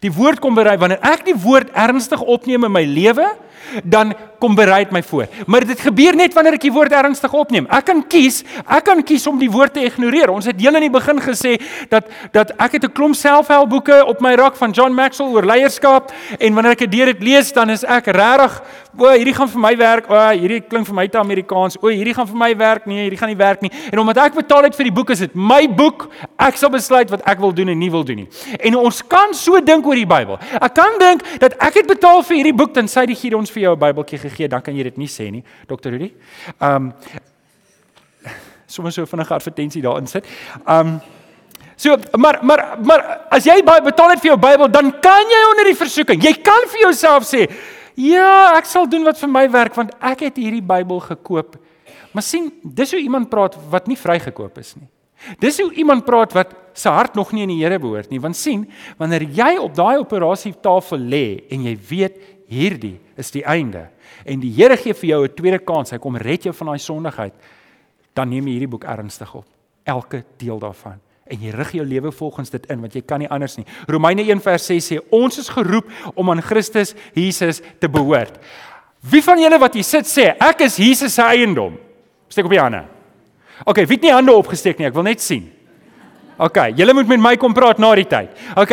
Die 0.04 0.12
woord 0.12 0.42
kom 0.44 0.58
berei 0.58 0.76
wanneer 0.82 1.00
ek 1.08 1.24
die 1.30 1.38
woord 1.40 1.72
ernstig 1.72 2.20
opneem 2.20 2.68
in 2.68 2.74
my 2.74 2.84
lewe, 2.84 3.30
dan 3.84 4.14
kom 4.40 4.56
bereid 4.56 4.92
my 4.92 5.04
voor. 5.04 5.28
Maar 5.48 5.66
dit 5.66 5.80
gebeur 5.80 6.16
net 6.16 6.34
wanneer 6.34 6.58
ek 6.58 6.66
die 6.68 6.74
woord 6.74 6.92
ernstig 6.92 7.34
opneem. 7.34 7.68
Ek 7.72 7.86
kan 7.86 8.04
kies, 8.08 8.44
ek 8.68 8.84
kan 8.84 9.04
kies 9.04 9.28
om 9.28 9.40
die 9.40 9.52
woord 9.52 9.74
te 9.74 9.86
ignoreer. 9.86 10.30
Ons 10.34 10.46
het 10.46 10.60
heel 10.60 10.76
in 10.76 10.88
die 10.88 10.94
begin 10.94 11.22
gesê 11.24 11.56
dat 11.90 12.10
dat 12.32 12.52
ek 12.60 12.78
het 12.78 12.84
'n 12.84 12.94
klomp 12.94 13.16
selfhelpboeke 13.16 14.06
op 14.06 14.22
my 14.22 14.36
rak 14.36 14.56
van 14.56 14.72
John 14.72 14.94
Maxwell 14.94 15.32
oor 15.32 15.46
leierskap 15.46 16.12
en 16.40 16.54
wanneer 16.54 16.72
ek 16.72 16.92
dit 16.92 17.24
lees 17.24 17.52
dan 17.54 17.70
is 17.70 17.84
ek 17.84 18.08
regtig, 18.08 18.62
o, 18.98 19.10
hierdie 19.10 19.34
gaan 19.34 19.50
vir 19.50 19.62
my 19.62 19.74
werk. 19.78 20.10
O, 20.10 20.18
hierdie 20.38 20.62
klink 20.62 20.88
vir 20.88 20.96
my 20.96 21.06
te 21.08 21.20
Amerikaans. 21.22 21.78
O, 21.82 21.90
hierdie 21.90 22.14
gaan 22.14 22.28
vir 22.30 22.40
my 22.40 22.52
werk. 22.58 22.86
Nee, 22.90 23.06
hierdie 23.06 23.20
gaan 23.20 23.32
nie 23.32 23.40
werk 23.40 23.62
nie. 23.62 23.72
En 23.92 24.02
omdat 24.04 24.18
ek 24.26 24.38
betaal 24.38 24.68
het 24.68 24.78
vir 24.78 24.90
die 24.90 24.96
boek, 24.96 25.14
is 25.16 25.24
dit 25.26 25.36
my 25.36 25.64
boek. 25.68 26.08
Ek 26.38 26.60
sal 26.60 26.72
besluit 26.74 27.12
wat 27.14 27.24
ek 27.30 27.42
wil 27.44 27.54
doen 27.56 27.74
en 27.74 27.80
nie 27.80 27.92
wil 27.94 28.06
doen 28.08 28.24
nie. 28.24 28.28
En 28.60 28.78
ons 28.84 29.02
kan 29.10 29.34
so 29.38 29.62
dink 29.64 29.88
oor 29.88 29.98
die 29.98 30.10
Bybel. 30.10 30.40
Ek 30.60 30.76
kan 30.78 31.00
dink 31.02 31.26
dat 31.42 31.58
ek 31.64 31.82
het 31.82 31.90
betaal 31.90 32.24
vir 32.28 32.40
hierdie 32.40 32.56
boek, 32.58 32.74
dan 32.76 32.90
sê 32.92 33.06
die 33.10 33.18
Here 33.24 33.38
ons 33.38 33.53
vir 33.54 33.64
jou 33.64 33.74
'n 33.76 33.80
Bybeltjie 33.80 34.20
gegee, 34.20 34.48
dan 34.48 34.62
kan 34.62 34.76
jy 34.76 34.84
dit 34.84 34.98
nie 34.98 35.08
sê 35.08 35.32
nie, 35.32 35.44
Dr. 35.68 35.90
Rudy. 35.90 36.14
Um 36.60 36.94
sommer 38.68 38.92
so 38.92 39.06
vinnige 39.06 39.34
advertensie 39.34 39.82
daarin 39.82 40.08
sit. 40.08 40.26
Um 40.68 41.02
So, 41.76 41.98
maar 42.18 42.40
maar 42.46 42.78
maar 42.86 43.02
as 43.34 43.44
jy 43.44 43.64
betaal 43.64 44.14
het 44.14 44.22
vir 44.22 44.30
jou 44.32 44.38
Bybel, 44.40 44.70
dan 44.72 44.92
kan 45.02 45.26
jy 45.28 45.42
onder 45.50 45.66
die 45.66 45.76
versoeking. 45.76 46.22
Jy 46.22 46.34
kan 46.46 46.68
vir 46.70 46.80
jouself 46.86 47.26
sê, 47.26 47.50
"Ja, 47.96 48.54
ek 48.58 48.66
sal 48.66 48.88
doen 48.88 49.04
wat 49.04 49.18
vir 49.18 49.30
my 49.30 49.50
werk 49.50 49.76
want 49.76 49.92
ek 50.00 50.20
het 50.20 50.36
hierdie 50.38 50.62
Bybel 50.62 51.00
gekoop." 51.00 51.58
Maar 52.14 52.24
sien, 52.24 52.52
dis 52.64 52.92
hoe 52.92 53.00
iemand 53.02 53.30
praat 53.30 53.58
wat 53.70 53.88
nie 53.88 53.98
vrygekoop 53.98 54.58
is 54.58 54.76
nie. 54.76 54.88
Dis 55.40 55.60
hoe 55.60 55.72
iemand 55.74 56.06
praat 56.06 56.34
wat 56.34 56.54
se 56.74 56.90
hart 56.90 57.16
nog 57.16 57.32
nie 57.32 57.46
in 57.46 57.54
die 57.54 57.62
Here 57.62 57.80
behoort 57.80 58.10
nie. 58.10 58.20
Want 58.22 58.36
sien, 58.36 58.66
wanneer 58.98 59.24
jy 59.24 59.58
op 59.62 59.76
daai 59.76 59.98
operasietafel 60.02 60.98
lê 60.98 61.26
en 61.54 61.64
jy 61.70 61.78
weet 61.90 62.18
hierdie 62.54 62.98
is 63.20 63.32
die 63.34 63.44
einde. 63.46 63.88
En 64.26 64.42
die 64.44 64.52
Here 64.54 64.78
gee 64.78 64.94
vir 64.94 65.10
jou 65.10 65.24
'n 65.26 65.36
tweede 65.36 65.60
kans. 65.60 65.92
Hy 65.92 65.98
kom 65.98 66.18
red 66.18 66.44
jou 66.44 66.54
van 66.54 66.68
daai 66.68 66.80
sondigheid. 66.80 67.34
Dan 68.14 68.30
neem 68.30 68.48
jy 68.48 68.54
hierdie 68.54 68.70
boek 68.70 68.84
ernstig 68.84 69.34
op. 69.36 69.46
Elke 69.84 70.24
deel 70.38 70.60
daarvan. 70.60 71.00
En 71.26 71.40
jy 71.40 71.52
rig 71.52 71.72
jou 71.72 71.86
lewe 71.86 72.12
volgens 72.12 72.50
dit 72.50 72.66
in 72.66 72.82
want 72.82 72.94
jy 72.94 73.02
kan 73.02 73.20
nie 73.20 73.30
anders 73.30 73.58
nie. 73.58 73.66
Romeine 73.88 74.22
1 74.22 74.42
vers 74.42 74.66
6 74.66 74.92
sê 74.92 75.00
ons 75.10 75.38
is 75.38 75.50
geroep 75.50 75.90
om 76.16 76.30
aan 76.30 76.42
Christus 76.42 76.96
Jesus 77.14 77.62
te 77.80 77.90
behoort. 77.90 78.40
Wie 79.00 79.24
van 79.24 79.40
julle 79.40 79.60
wat 79.60 79.74
hier 79.74 79.84
sit 79.84 80.06
sê 80.06 80.34
ek 80.40 80.62
is 80.62 80.78
Jesus 80.78 81.14
se 81.14 81.22
eiendom? 81.22 81.78
Steek 82.28 82.46
op 82.46 82.52
die 82.52 82.60
hande. 82.60 82.86
OK, 83.66 83.84
wie 83.88 83.96
het 83.96 84.02
nie 84.02 84.12
hande 84.12 84.34
opgesteek 84.34 84.80
nie? 84.80 84.88
Ek 84.88 84.94
wil 84.94 85.04
net 85.04 85.22
sien. 85.22 85.52
OK, 86.38 86.58
julle 86.76 86.94
moet 86.94 87.08
met 87.08 87.20
my 87.22 87.34
kom 87.38 87.54
praat 87.54 87.78
na 87.82 87.92
die 87.96 88.08
tyd. 88.10 88.32
OK, 88.58 88.72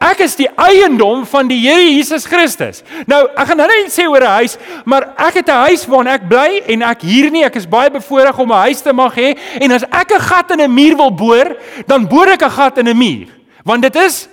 ek 0.00 0.22
is 0.24 0.36
die 0.38 0.48
eiendom 0.60 1.24
van 1.28 1.48
die 1.50 1.58
Here 1.58 1.82
Jesus 1.82 2.26
Christus. 2.30 2.84
Nou, 3.10 3.24
ek 3.34 3.50
gaan 3.50 3.58
nou 3.60 3.66
net 3.68 3.90
sê 3.92 4.06
oor 4.06 4.22
'n 4.22 4.36
huis, 4.40 4.58
maar 4.84 5.10
ek 5.18 5.42
het 5.42 5.48
'n 5.48 5.64
huis 5.66 5.86
waarin 5.86 6.14
ek 6.14 6.28
bly 6.28 6.62
en 6.68 6.82
ek 6.82 7.02
huur 7.02 7.30
nie. 7.30 7.44
Ek 7.44 7.56
is 7.56 7.66
baie 7.66 7.90
bevoorreg 7.90 8.38
om 8.38 8.52
'n 8.52 8.64
huis 8.70 8.80
te 8.80 8.92
mag 8.92 9.14
hê 9.14 9.36
en 9.60 9.72
as 9.72 9.82
ek 9.82 10.12
'n 10.12 10.20
gat 10.20 10.50
in 10.50 10.60
'n 10.60 10.74
muur 10.74 10.96
wil 10.96 11.10
boor, 11.10 11.56
dan 11.86 12.06
boor 12.06 12.28
ek 12.28 12.42
'n 12.42 12.50
gat 12.50 12.78
in 12.78 12.88
'n 12.88 12.96
muur, 12.96 13.28
want 13.64 13.82
dit 13.82 13.96
is 13.96 14.28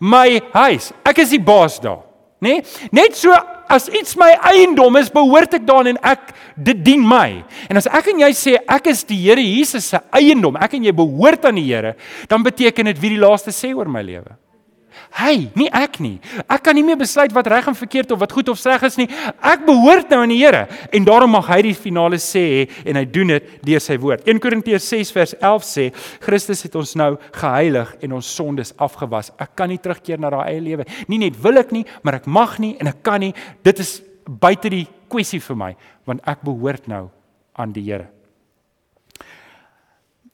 my 0.00 0.40
huis. 0.52 0.92
Ek 1.04 1.18
is 1.18 1.30
die 1.30 1.40
baas 1.40 1.78
daar, 1.80 2.02
né? 2.40 2.48
Nee? 2.48 2.62
Net 2.90 3.16
so 3.16 3.32
as 3.70 3.88
iets 3.94 4.16
my 4.18 4.32
eiendom 4.50 4.98
is, 5.00 5.10
behoort 5.12 5.54
ek 5.56 5.64
daarin 5.68 5.94
en 5.94 6.02
ek 6.12 6.34
dit 6.58 6.84
dien 6.84 7.02
my. 7.06 7.40
En 7.70 7.80
as 7.80 7.88
ek 7.90 8.12
en 8.12 8.24
jy 8.24 8.30
sê 8.36 8.56
ek 8.60 8.90
is 8.92 9.04
die 9.08 9.18
Here 9.22 9.42
Jesus 9.44 9.92
se 9.92 10.00
eiendom, 10.16 10.58
ek 10.60 10.76
en 10.78 10.90
jy 10.90 10.94
behoort 10.96 11.46
aan 11.48 11.60
die 11.60 11.68
Here, 11.68 11.94
dan 12.30 12.44
beteken 12.46 12.90
dit 12.90 13.02
wie 13.02 13.14
die 13.14 13.22
laaste 13.22 13.54
sê 13.54 13.72
oor 13.76 13.90
my 13.90 14.02
lewe. 14.06 14.34
Hy, 15.10 15.50
nie 15.58 15.66
ek 15.74 15.98
nie. 15.98 16.20
Ek 16.46 16.62
kan 16.62 16.76
nie 16.78 16.84
meer 16.86 16.98
besluit 16.98 17.32
wat 17.34 17.48
reg 17.50 17.66
en 17.66 17.74
verkeerd 17.74 18.12
of 18.14 18.20
wat 18.22 18.32
goed 18.34 18.50
of 18.52 18.58
sleg 18.60 18.84
is 18.86 18.96
nie. 19.00 19.08
Ek 19.42 19.64
behoort 19.66 20.12
nou 20.12 20.20
aan 20.22 20.30
die 20.30 20.38
Here 20.38 20.66
en 20.94 21.06
daarom 21.06 21.34
mag 21.34 21.48
hy 21.50 21.58
die 21.66 21.74
finale 21.74 22.20
sê 22.22 22.68
en 22.86 23.00
hy 23.00 23.02
doen 23.10 23.34
dit 23.34 23.48
deur 23.66 23.82
sy 23.82 23.98
woord. 24.00 24.22
1 24.30 24.38
Korintiërs 24.42 24.86
6 24.92 25.10
vers 25.16 25.34
11 25.40 25.66
sê 25.66 25.88
Christus 26.22 26.62
het 26.66 26.78
ons 26.78 26.94
nou 27.00 27.10
geheilig 27.40 27.90
en 28.06 28.14
ons 28.20 28.30
sondes 28.36 28.70
afgewas. 28.78 29.32
Ek 29.42 29.56
kan 29.58 29.72
nie 29.72 29.80
terugkeer 29.82 30.22
na 30.22 30.30
daai 30.30 30.46
eie 30.54 30.62
lewe. 30.62 30.86
Nie 31.10 31.18
net 31.26 31.42
wil 31.42 31.58
ek 31.60 31.74
nie, 31.74 31.82
maar 32.06 32.20
ek 32.20 32.30
mag 32.30 32.60
nie 32.62 32.76
en 32.78 32.92
ek 32.94 33.02
kan 33.06 33.20
nie. 33.24 33.34
Dit 33.66 33.82
is 33.82 33.98
buite 34.30 34.70
die 34.70 34.86
kwessie 35.10 35.42
vir 35.42 35.58
my 35.58 35.74
want 36.06 36.22
ek 36.30 36.46
behoort 36.46 36.86
nou 36.90 37.08
aan 37.58 37.74
die 37.74 37.88
Here. 37.90 38.08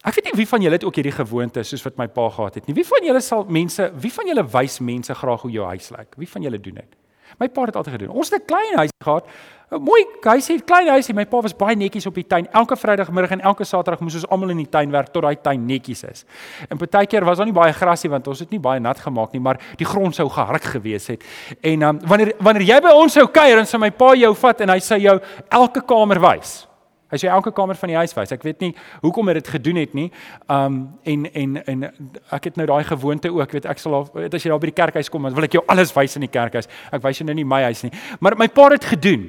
Ek 0.07 0.15
weet 0.15 0.29
nie 0.29 0.37
wie 0.39 0.47
van 0.47 0.63
julle 0.63 0.79
het 0.79 0.85
ook 0.87 1.01
hierdie 1.01 1.17
gewoonte 1.17 1.65
soos 1.67 1.83
wat 1.83 1.97
my 1.99 2.07
pa 2.07 2.29
gehad 2.31 2.61
het 2.61 2.69
nie. 2.69 2.77
Wie 2.79 2.87
van 2.87 3.03
julle 3.09 3.21
sal 3.21 3.43
mense, 3.51 3.89
wie 3.99 4.13
van 4.15 4.29
julle 4.31 4.45
wys 4.53 4.79
mense 4.79 5.15
graag 5.19 5.43
hoe 5.43 5.51
jou 5.51 5.67
huis 5.67 5.91
lyk? 5.91 6.15
Wie 6.21 6.29
van 6.31 6.47
julle 6.47 6.61
doen 6.63 6.79
dit? 6.79 6.93
My 7.41 7.49
pa 7.51 7.65
het 7.67 7.73
dit 7.73 7.79
altyd 7.81 7.97
gedoen. 7.97 8.15
Ons 8.15 8.31
het 8.31 8.43
'n 8.43 8.47
klein 8.47 8.77
huis 8.77 8.93
gehad. 9.03 9.27
'n 9.73 9.83
Mooi 9.83 10.07
huis, 10.23 10.49
'n 10.49 10.63
klein 10.65 10.89
huisie. 10.89 11.15
My 11.15 11.27
pa 11.27 11.41
was 11.41 11.57
baie 11.57 11.77
netjies 11.77 12.07
op 12.07 12.15
die 12.15 12.27
tuin. 12.27 12.47
Elke 12.53 12.77
Vrydagmiddag 12.77 13.31
en 13.31 13.41
elke 13.41 13.65
Saterdag 13.65 14.01
moes 14.01 14.15
ons 14.15 14.29
almal 14.29 14.51
in 14.51 14.57
die 14.57 14.69
tuin 14.69 14.91
werk 14.91 15.09
tot 15.09 15.23
daai 15.23 15.37
tuin 15.43 15.67
netjies 15.67 16.05
is. 16.05 16.25
En 16.69 16.77
partykeer 16.77 17.25
was 17.25 17.37
daar 17.39 17.47
nie 17.47 17.53
baie 17.55 17.73
grasie 17.73 18.11
want 18.11 18.29
ons 18.29 18.39
het 18.39 18.51
nie 18.51 18.61
baie 18.61 18.81
nat 18.81 18.99
gemaak 18.99 19.33
nie, 19.33 19.41
maar 19.41 19.59
die 19.77 19.87
grond 19.87 20.15
sou 20.15 20.29
gehard 20.29 20.65
gewees 20.65 21.07
het. 21.07 21.25
En 21.61 21.83
um, 21.83 21.99
wanneer 22.07 22.33
wanneer 22.39 22.63
jy 22.63 22.81
by 22.81 22.91
ons 22.95 23.13
sou 23.13 23.27
kuier, 23.27 23.57
dan 23.57 23.67
sou 23.67 23.81
my 23.81 23.91
pa 23.91 24.15
jou 24.15 24.35
vat 24.35 24.61
en 24.61 24.69
hy 24.69 24.79
sê 24.79 25.01
jou 25.01 25.21
elke 25.49 25.81
kamer 25.81 26.21
wys. 26.21 26.69
Hy 27.13 27.21
sê 27.23 27.31
elke 27.31 27.53
kamer 27.55 27.79
van 27.79 27.93
die 27.93 27.99
huis 28.01 28.15
wys. 28.17 28.33
Ek 28.35 28.43
weet 28.43 28.61
nie 28.65 28.73
hoekom 29.05 29.29
hy 29.31 29.37
dit 29.39 29.49
gedoen 29.55 29.79
het 29.79 29.95
nie. 29.95 30.09
Um 30.51 30.81
en 31.07 31.27
en 31.33 31.57
en 31.65 31.89
ek 32.35 32.51
het 32.51 32.59
nou 32.59 32.67
daai 32.67 32.85
gewoonte 32.85 33.31
ook, 33.31 33.57
weet 33.59 33.69
ek 33.71 33.83
sal 33.83 34.01
weet 34.15 34.35
as 34.35 34.43
jy 34.43 34.51
daar 34.51 34.63
by 34.63 34.73
die 34.73 34.79
kerkhuis 34.83 35.11
kom, 35.13 35.29
dan 35.29 35.37
wil 35.37 35.47
ek 35.47 35.59
jou 35.59 35.65
alles 35.71 35.95
wys 35.95 36.19
in 36.19 36.27
die 36.27 36.33
kerkhuis. 36.33 36.71
Ek 36.91 37.05
wys 37.05 37.23
jou 37.23 37.27
nou 37.29 37.37
nie 37.39 37.47
my 37.47 37.63
huis 37.69 37.85
nie. 37.87 37.93
Maar 38.21 38.39
my 38.39 38.49
pa 38.49 38.71
het 38.71 38.81
dit 38.81 38.91
gedoen. 38.97 39.29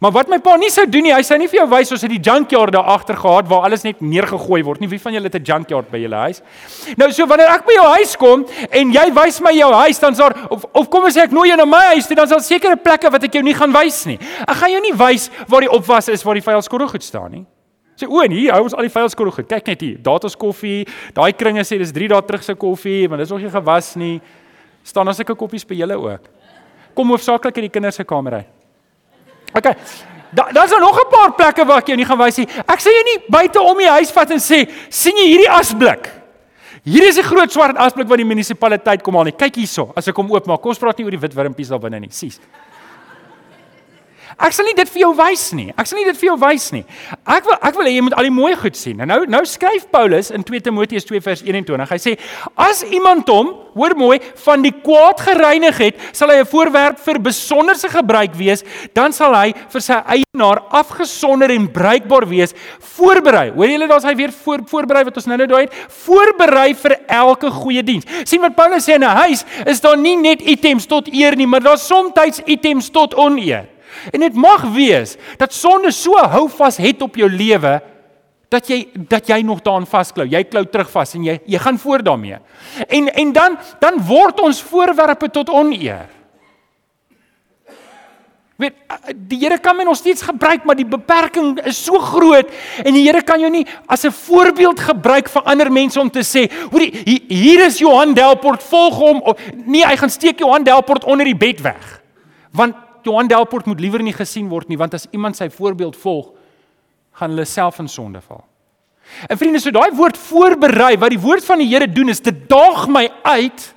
Maar 0.00 0.12
wat 0.12 0.28
my 0.28 0.38
pa 0.38 0.56
nie 0.56 0.70
sou 0.70 0.84
doen 0.86 1.02
nie, 1.02 1.12
hy 1.14 1.22
sou 1.22 1.38
nie 1.38 1.48
vir 1.48 1.60
jou 1.60 1.66
wys 1.70 1.92
ons 1.92 2.02
het 2.02 2.10
die 2.10 2.20
junkyard 2.20 2.72
daar 2.72 2.90
agter 2.96 3.16
gehad 3.16 3.48
waar 3.48 3.66
alles 3.68 3.84
net 3.86 4.00
neergegooi 4.00 4.62
word 4.66 4.80
nie. 4.80 4.88
Wie 4.88 5.00
van 5.00 5.12
julle 5.12 5.30
het 5.30 5.34
'n 5.34 5.44
junkyard 5.44 5.90
by 5.90 5.98
julle 5.98 6.16
huis? 6.16 6.42
Nou 6.96 7.10
so 7.12 7.26
wanneer 7.26 7.48
ek 7.48 7.66
by 7.66 7.72
jou 7.72 7.86
huis 7.96 8.16
kom 8.16 8.46
en 8.70 8.92
jy 8.92 9.12
wys 9.14 9.40
my 9.40 9.52
jou 9.52 9.72
huis, 9.72 9.98
dan's 9.98 10.18
daar 10.18 10.34
of 10.50 10.64
of 10.72 10.90
kom 10.90 11.04
ons 11.04 11.16
sê 11.16 11.22
ek 11.22 11.32
nooi 11.32 11.48
jou 11.48 11.56
na 11.56 11.64
my 11.64 11.94
huis 11.94 12.06
toe, 12.06 12.16
dan 12.16 12.28
sal 12.28 12.40
sekere 12.40 12.76
plekke 12.76 13.10
wat 13.10 13.24
ek 13.24 13.32
jou 13.32 13.42
nie 13.42 13.54
gaan 13.54 13.72
wys 13.72 14.06
nie. 14.06 14.18
Ek 14.48 14.56
gaan 14.56 14.70
jou 14.70 14.80
nie 14.80 14.94
wys 14.94 15.30
waar 15.48 15.60
die 15.60 15.70
opwas 15.70 16.08
is 16.08 16.22
waar 16.22 16.34
die 16.34 16.42
vuilskorrel 16.42 16.88
goed 16.88 17.02
staan 17.02 17.30
nie. 17.30 17.46
Sê 17.96 18.04
o, 18.04 18.20
hier 18.28 18.52
hou 18.52 18.66
ons 18.66 18.74
al 18.76 18.84
die 18.84 18.92
vuilskorrel 18.92 19.32
goed. 19.32 19.48
Kyk 19.48 19.66
net 19.72 19.80
hier. 19.80 19.96
Daar 20.04 20.18
het 20.18 20.24
ons 20.28 20.36
koffie. 20.36 20.84
Daai 21.16 21.32
kringe 21.32 21.64
sê 21.64 21.78
dis 21.80 21.94
3 21.96 22.08
dae 22.12 22.22
terug 22.28 22.42
se 22.44 22.54
koffie, 22.54 23.08
want 23.08 23.22
dit 23.22 23.26
is 23.26 23.32
nog 23.32 23.40
nie 23.40 23.52
gewas 23.54 23.94
nie. 23.96 24.20
Staan 24.84 25.08
as 25.08 25.20
ek 25.20 25.30
'n 25.30 25.36
koppies 25.36 25.64
by 25.64 25.74
julle 25.74 25.96
ook. 25.96 26.28
Kom 26.94 27.08
hoofsaaklik 27.08 27.56
in 27.56 27.62
die 27.62 27.72
kinders 27.72 27.96
se 27.96 28.04
kamer 28.04 28.34
uit. 28.34 28.55
OK. 29.54 29.76
Daar 30.36 30.52
daar's 30.52 30.70
nog 30.70 30.98
'n 30.98 31.10
paar 31.10 31.32
plekke 31.32 31.64
waar 31.64 31.78
ek 31.78 31.86
jou 31.86 31.96
nie 31.96 32.04
gaan 32.04 32.18
wys 32.18 32.36
nie. 32.38 32.48
Ek 32.66 32.80
sê 32.80 32.90
jy 32.90 33.04
nie 33.04 33.24
buite 33.28 33.60
om 33.60 33.78
die 33.78 33.88
huis 33.88 34.10
vat 34.10 34.30
en 34.30 34.38
sê, 34.38 34.68
"Sien 34.90 35.16
jy 35.16 35.26
hierdie 35.26 35.50
asblik?" 35.50 36.10
Hier 36.84 37.02
is 37.02 37.18
'n 37.18 37.22
groot 37.22 37.52
swart 37.52 37.76
asblik 37.76 38.08
wat 38.08 38.18
die 38.18 38.24
munisipaliteit 38.24 39.02
kom 39.02 39.14
haal 39.14 39.24
nie. 39.24 39.32
Kyk 39.32 39.54
hierso, 39.56 39.92
as 39.96 40.08
ek 40.08 40.16
hom 40.16 40.30
oopmaak. 40.30 40.60
Kom 40.60 40.70
ons 40.70 40.78
praat 40.78 40.98
nie 40.98 41.04
oor 41.04 41.10
die 41.10 41.20
wit 41.20 41.34
wurmpies 41.34 41.68
daar 41.68 41.80
binne 41.80 42.00
nie. 42.00 42.10
Sies. 42.10 42.38
Ek 44.36 44.52
sal 44.52 44.66
nie 44.68 44.74
dit 44.76 44.90
vir 44.92 45.00
jou 45.00 45.12
wys 45.16 45.42
nie. 45.56 45.70
Ek 45.80 45.88
sal 45.88 45.96
nie 45.96 46.04
dit 46.10 46.16
vir 46.20 46.26
jou 46.28 46.34
wys 46.36 46.66
nie. 46.74 46.82
Ek 47.24 47.46
wil 47.48 47.56
ek 47.56 47.76
wil 47.78 47.86
hê 47.88 47.94
jy 47.94 48.02
moet 48.04 48.16
al 48.20 48.26
die 48.28 48.34
mooi 48.36 48.50
goed 48.60 48.76
sien. 48.76 48.98
En 49.00 49.08
nou 49.08 49.22
nou 49.32 49.40
skryf 49.48 49.86
Paulus 49.88 50.28
in 50.28 50.42
2 50.44 50.60
Timoteus 50.66 51.06
2 51.08 51.22
vers 51.24 51.40
21. 51.46 51.88
Hy 51.88 51.96
sê 52.02 52.12
as 52.60 52.82
iemand 52.84 53.30
hom, 53.32 53.54
hoor 53.76 53.94
mooi, 53.96 54.18
van 54.44 54.60
die 54.64 54.74
kwaad 54.84 55.22
gereinig 55.24 55.80
het, 55.80 56.02
sal 56.12 56.34
hy 56.34 56.42
'n 56.42 56.50
voorwerp 56.52 57.00
vir 57.00 57.18
besonderse 57.18 57.88
gebruik 57.88 58.34
wees, 58.36 58.62
dan 58.92 59.12
sal 59.12 59.32
hy 59.32 59.54
vir 59.72 59.80
sy 59.80 59.96
eienaar 60.04 60.60
afgesonder 60.68 61.50
en 61.50 61.68
bruikbaar 61.72 62.28
wees, 62.28 62.52
voorberei. 62.96 63.50
Hoor 63.56 63.68
julle 63.68 63.88
daar's 63.88 64.04
hy 64.04 64.14
weer 64.14 64.32
voor 64.32 64.60
voorberei 64.68 65.04
wat 65.04 65.16
ons 65.16 65.26
nou-nou 65.26 65.46
daai 65.46 65.62
het, 65.64 65.74
voorberei 66.04 66.74
vir 66.74 66.96
elke 67.08 67.50
goeie 67.50 67.82
diens. 67.82 68.04
sien 68.24 68.40
wat 68.40 68.56
Paulus 68.56 68.84
sê 68.84 68.96
in 68.96 69.04
'n 69.04 69.16
huis 69.16 69.44
is 69.64 69.80
daar 69.80 69.96
nie 69.96 70.16
net 70.16 70.42
items 70.42 70.86
tot 70.86 71.08
eer 71.08 71.36
nie, 71.36 71.46
maar 71.46 71.60
daar's 71.60 71.86
soms 71.86 72.42
items 72.46 72.90
tot 72.90 73.14
oneer. 73.14 73.75
En 74.12 74.20
dit 74.20 74.34
mag 74.34 74.62
wees 74.74 75.16
dat 75.36 75.52
sonde 75.52 75.92
so 75.92 76.16
hou 76.16 76.48
vas 76.48 76.76
het 76.76 77.02
op 77.02 77.16
jou 77.16 77.30
lewe 77.30 77.80
dat 78.48 78.68
jy 78.70 78.84
dat 78.94 79.28
jy 79.28 79.40
nog 79.42 79.62
daaraan 79.62 79.86
vasklou. 79.86 80.26
Jy 80.28 80.44
klou 80.44 80.64
terug 80.70 80.90
vas 80.90 81.14
en 81.14 81.24
jy 81.26 81.38
jy 81.46 81.58
gaan 81.58 81.78
voort 81.78 82.04
daarmee. 82.06 82.38
En 82.88 83.08
en 83.14 83.32
dan 83.32 83.58
dan 83.80 83.98
word 84.06 84.40
ons 84.40 84.62
voorwerpe 84.62 85.30
tot 85.30 85.50
oneer. 85.50 86.06
Weet 88.56 88.76
die 89.28 89.36
Here 89.42 89.58
kan 89.60 89.76
my 89.76 89.84
nog 89.84 89.98
steeds 89.98 90.22
gebruik, 90.24 90.64
maar 90.64 90.78
die 90.78 90.88
beperking 90.88 91.58
is 91.68 91.76
so 91.84 92.00
groot 92.00 92.48
en 92.80 92.96
die 92.96 93.04
Here 93.04 93.20
kan 93.20 93.40
jou 93.40 93.50
nie 93.52 93.66
as 93.86 94.06
'n 94.06 94.12
voorbeeld 94.12 94.80
gebruik 94.80 95.28
vir 95.28 95.42
ander 95.42 95.72
mense 95.72 96.00
om 96.00 96.10
te 96.10 96.24
sê, 96.24 96.48
hoor 96.70 96.80
hier 96.80 97.66
is 97.66 97.78
Johan 97.78 98.14
Delport, 98.14 98.62
volg 98.62 98.94
hom. 98.94 99.22
Nee, 99.66 99.84
hy 99.84 99.96
gaan 99.96 100.10
steek 100.10 100.38
Johan 100.38 100.64
Delport 100.64 101.04
onder 101.04 101.24
die 101.24 101.36
bed 101.36 101.60
weg. 101.60 102.00
Want 102.52 102.74
Johan 103.06 103.30
Delport 103.30 103.68
moet 103.70 103.80
liewer 103.80 104.02
nie 104.02 104.14
gesien 104.16 104.50
word 104.50 104.68
nie 104.70 104.78
want 104.80 104.94
as 104.98 105.06
iemand 105.14 105.38
sy 105.38 105.48
voorbeeld 105.52 105.96
volg, 106.00 106.32
gaan 107.16 107.32
hulle 107.32 107.46
self 107.48 107.80
in 107.80 107.88
sonde 107.88 108.20
val. 108.20 108.44
En 109.30 109.38
vriende, 109.38 109.60
so 109.62 109.70
daai 109.70 109.94
woord 109.96 110.18
voorberei, 110.18 110.96
wat 110.98 111.14
die 111.14 111.22
woord 111.22 111.44
van 111.46 111.62
die 111.62 111.68
Here 111.70 111.86
doen 111.88 112.10
is 112.12 112.20
dit 112.20 112.42
daag 112.50 112.88
my 112.90 113.06
uit 113.22 113.68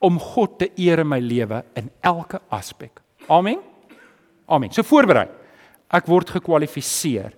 om 0.00 0.16
God 0.16 0.56
te 0.62 0.70
eer 0.80 1.02
in 1.02 1.10
my 1.10 1.20
lewe 1.20 1.60
in 1.76 1.90
elke 2.00 2.40
aspek. 2.48 3.02
Amen. 3.28 3.60
Amen. 4.48 4.72
So 4.72 4.82
voorberei. 4.88 5.26
Ek 5.92 6.08
word 6.08 6.32
gekwalifiseer 6.32 7.34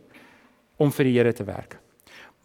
om 0.81 0.93
vir 0.95 1.09
die 1.09 1.17
Here 1.19 1.33
te 1.35 1.47
werk. 1.49 1.81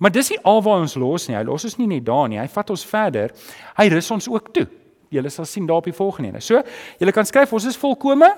Maar 0.01 0.13
dis 0.13 0.31
nie 0.33 0.41
alwaar 0.45 0.81
ons 0.81 0.97
los 0.97 1.27
nie. 1.29 1.37
Hy 1.37 1.45
los 1.45 1.65
ons 1.69 1.77
nie 1.79 1.89
net 1.89 2.05
daar 2.05 2.27
nie. 2.29 2.39
Hy 2.41 2.49
vat 2.53 2.73
ons 2.73 2.85
verder. 2.85 3.33
Hy 3.77 3.87
rus 3.93 4.09
ons 4.13 4.27
ook 4.29 4.51
toe. 4.57 4.65
Julle 5.09 5.29
sal 5.29 5.45
sien 5.45 5.67
daar 5.67 5.77
op 5.77 5.87
die 5.87 5.95
volgende 5.95 6.29
ene. 6.29 6.41
So, 6.41 6.61
julle 6.99 7.11
kan 7.11 7.25
skryf 7.25 7.53
ons 7.53 7.65
is 7.65 7.77
volkome 7.77 8.29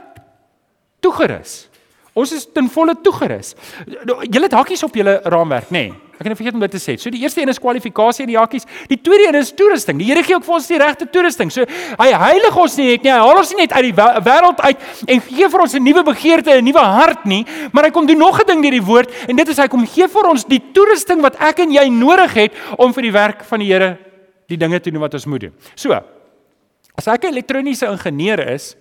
toegerus. 1.01 1.69
Ons 2.13 2.33
is 2.35 2.45
ten 2.53 2.67
volle 2.69 2.95
toegerus. 3.01 3.55
Julle 4.27 4.47
het 4.47 4.57
hakkies 4.57 4.83
op 4.83 4.95
julle 4.95 5.19
raamwerk, 5.23 5.69
nê? 5.69 5.87
Nee. 5.89 5.97
Ek 6.19 6.25
het 6.27 6.33
net 6.33 6.39
vergeet 6.41 6.55
om 6.57 6.63
dit 6.65 6.73
te 6.75 6.79
sê. 6.83 6.97
So 6.99 7.07
die 7.13 7.21
eerste 7.23 7.39
een 7.39 7.47
is 7.47 7.61
kwalifikasie 7.63 8.25
in 8.25 8.33
die 8.33 8.35
hakkies. 8.35 8.65
Die 8.91 8.97
tweede 8.99 9.29
een 9.29 9.37
is 9.39 9.53
toerusting. 9.55 10.01
Die 10.01 10.09
Here 10.09 10.19
gee 10.27 10.35
ook 10.35 10.43
vir 10.43 10.55
ons 10.57 10.65
die 10.67 10.79
regte 10.81 11.05
toerusting. 11.07 11.47
So 11.55 11.63
hy 12.01 12.07
heilig 12.25 12.57
ons 12.59 12.75
nie 12.75 12.89
net 12.89 13.05
nie. 13.07 13.13
Hy 13.13 13.21
haal 13.23 13.39
ons 13.39 13.53
nie 13.53 13.61
net 13.61 13.75
uit 13.77 13.87
die 13.87 13.93
wêreld 14.25 14.59
uit 14.65 14.83
en 15.15 15.23
gee 15.29 15.49
vir 15.53 15.63
ons 15.63 15.75
'n 15.79 15.83
nuwe 15.83 16.03
begeerte, 16.03 16.57
'n 16.59 16.65
nuwe 16.65 16.83
hart 16.83 17.23
nie, 17.25 17.45
maar 17.71 17.85
hy 17.85 17.91
kom 17.91 18.05
doen 18.05 18.17
nog 18.17 18.41
'n 18.41 18.47
ding 18.47 18.61
deur 18.61 18.71
die 18.71 18.83
woord 18.83 19.09
en 19.29 19.35
dit 19.35 19.47
is 19.47 19.57
hy 19.57 19.67
kom 19.67 19.87
gee 19.87 20.07
vir 20.07 20.27
ons 20.27 20.43
die 20.43 20.59
toerusting 20.73 21.21
wat 21.21 21.39
ek 21.39 21.59
en 21.59 21.71
jy 21.71 21.87
nodig 21.87 22.33
het 22.33 22.51
om 22.77 22.91
vir 22.91 23.03
die 23.03 23.11
werk 23.11 23.43
van 23.45 23.59
die 23.59 23.71
Here 23.71 23.97
die 24.47 24.57
dinge 24.57 24.79
te 24.81 24.91
doen 24.91 24.99
wat 24.99 25.13
ons 25.13 25.25
moet 25.25 25.39
doen. 25.39 25.53
So, 25.75 25.95
As 26.99 27.07
ek 27.07 27.23
'n 27.23 27.31
elektroniese 27.31 27.87
ingenieur 27.87 28.39
is, 28.51 28.75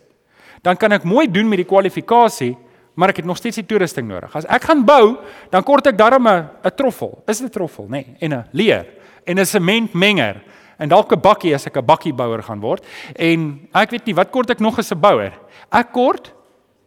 dan 0.63 0.77
kan 0.77 0.91
ek 0.93 1.05
mooi 1.07 1.31
doen 1.31 1.47
met 1.49 1.63
die 1.63 1.71
kwalifikasie, 1.71 2.57
maar 2.99 3.11
ek 3.11 3.23
het 3.23 3.29
nog 3.31 3.39
steeds 3.39 3.63
die 3.63 3.67
toerusting 3.67 4.09
nodig. 4.09 4.35
As 4.35 4.47
ek 4.51 4.65
gaan 4.67 4.83
bou, 4.85 5.19
dan 5.51 5.63
kort 5.63 5.87
ek 5.87 5.97
darm 5.97 6.27
'n 6.27 6.49
troffel. 6.75 7.23
Is 7.29 7.39
dit 7.39 7.47
'n 7.47 7.53
troffel, 7.53 7.87
nê? 7.87 7.91
Nee, 7.91 8.17
en 8.21 8.33
'n 8.33 8.45
leer 8.53 8.87
en 9.25 9.39
'n 9.39 9.47
sementmenger 9.47 10.43
en 10.79 10.89
dalk 10.89 11.13
'n 11.13 11.21
bakkie 11.21 11.55
as 11.55 11.67
ek 11.67 11.77
'n 11.77 11.87
bakkiebouer 11.87 12.43
gaan 12.43 12.61
word. 12.61 12.85
En 13.15 13.69
ek 13.73 13.91
weet 13.91 14.07
nie 14.07 14.15
wat 14.15 14.31
kort 14.31 14.51
ek 14.51 14.61
nog 14.61 14.79
as 14.79 14.91
'n 14.91 15.01
bouer. 15.01 15.33
Ek 15.71 15.93
kort 15.93 16.33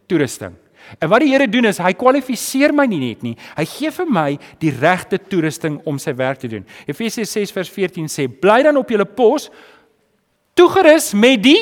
toerusting. 0.06 0.54
En 1.00 1.08
wat 1.08 1.20
die 1.20 1.30
Here 1.32 1.48
doen 1.48 1.64
is 1.64 1.78
hy 1.78 1.92
kwalifiseer 1.92 2.74
my 2.74 2.86
nie 2.86 3.00
net 3.00 3.22
nie. 3.22 3.36
Hy 3.56 3.64
gee 3.64 3.90
vir 3.90 4.06
my 4.06 4.38
die 4.62 4.70
regte 4.70 5.18
toerusting 5.18 5.80
om 5.88 5.98
sy 5.98 6.14
werk 6.18 6.42
te 6.42 6.48
doen. 6.48 6.66
Efesiërs 6.86 7.32
6 7.32 7.54
vers 7.54 7.70
14 7.70 8.06
sê: 8.06 8.28
"Bly 8.28 8.62
dan 8.62 8.76
op 8.76 8.90
julle 8.90 9.04
pos 9.04 9.50
toegerus 10.54 11.12
met 11.12 11.42
die 11.42 11.60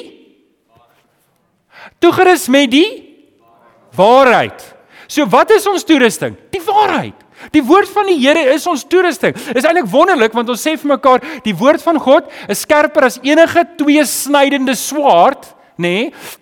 toegerus 1.99 2.49
met 2.49 2.71
die 2.71 2.91
waarheid." 3.97 4.75
So 5.11 5.27
wat 5.27 5.51
is 5.51 5.67
ons 5.67 5.85
toerusting? 5.85 6.37
Die 6.51 6.63
waarheid. 6.63 7.15
Die 7.55 7.63
woord 7.65 7.89
van 7.89 8.07
die 8.11 8.19
Here 8.21 8.53
is 8.53 8.67
ons 8.69 8.85
toerusting. 8.85 9.35
Is 9.57 9.65
eintlik 9.65 9.89
wonderlik 9.91 10.35
want 10.37 10.51
ons 10.53 10.61
sê 10.61 10.77
vir 10.79 10.93
mekaar 10.93 11.25
die 11.47 11.55
woord 11.57 11.83
van 11.83 11.99
God 11.99 12.29
is 12.53 12.63
skerper 12.67 13.09
as 13.09 13.19
enige 13.25 13.65
tweesnydende 13.81 14.77
swaard, 14.79 15.49
nê? 15.81 15.97
Nee? 16.11 16.39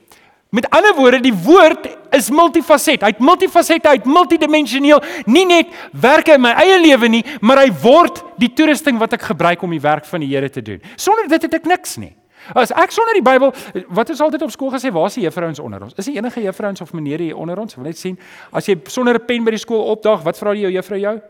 Met 0.48 0.64
ander 0.72 0.94
woorde, 0.96 1.18
die 1.20 1.34
woord 1.44 1.84
is 2.16 2.30
multifaset. 2.32 3.02
Hy't 3.04 3.18
multifaset, 3.20 3.84
hy't 3.84 4.06
multidimensioneel. 4.08 5.02
Nie 5.28 5.44
net 5.44 5.74
werk 5.92 6.30
in 6.32 6.40
my 6.40 6.54
eie 6.62 6.78
lewe 6.80 7.10
nie, 7.12 7.20
maar 7.44 7.60
hy 7.60 7.68
word 7.82 8.22
die 8.40 8.48
toerusting 8.56 8.96
wat 9.00 9.18
ek 9.18 9.26
gebruik 9.28 9.62
om 9.66 9.74
die 9.76 9.82
werk 9.84 10.08
van 10.08 10.24
die 10.24 10.30
Here 10.32 10.48
te 10.48 10.64
doen. 10.64 10.80
Sonder 10.96 11.28
dit 11.28 11.44
het 11.44 11.58
ek 11.60 11.68
niks 11.68 11.98
nie. 12.00 12.14
As 12.54 12.72
ek 12.72 12.92
sonder 12.94 13.14
die 13.14 13.24
Bybel, 13.24 13.52
wat 13.88 14.10
is 14.10 14.20
altyd 14.20 14.42
op 14.42 14.50
skool 14.50 14.70
gesê, 14.72 14.92
waar 14.92 15.10
is 15.10 15.18
die 15.18 15.26
juffrouens 15.26 15.58
onder 15.60 15.82
ons? 15.82 15.92
Is 15.96 16.08
die 16.08 16.16
enige 16.16 16.40
juffrouens 16.40 16.80
of 16.80 16.92
meneer 16.92 17.18
hier 17.18 17.36
onder 17.36 17.58
ons? 17.58 17.76
Wil 17.76 17.90
net 17.90 17.98
sien, 17.98 18.18
as 18.52 18.68
jy 18.68 18.78
sonder 18.88 19.14
'n 19.14 19.26
pen 19.26 19.44
by 19.44 19.50
die 19.50 19.60
skool 19.60 19.84
opdag, 19.92 20.22
wat 20.22 20.38
vra 20.38 20.52
die 20.52 20.62
jou 20.62 20.72
juffrou 20.72 20.98
jou? 20.98 21.20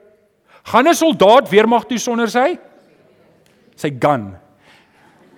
Gaan 0.64 0.88
'n 0.88 0.94
soldaat 0.94 1.50
weermag 1.50 1.86
toe 1.86 1.98
sonder 1.98 2.28
sy 2.28 2.58
sy 3.76 3.90
gun? 3.98 4.36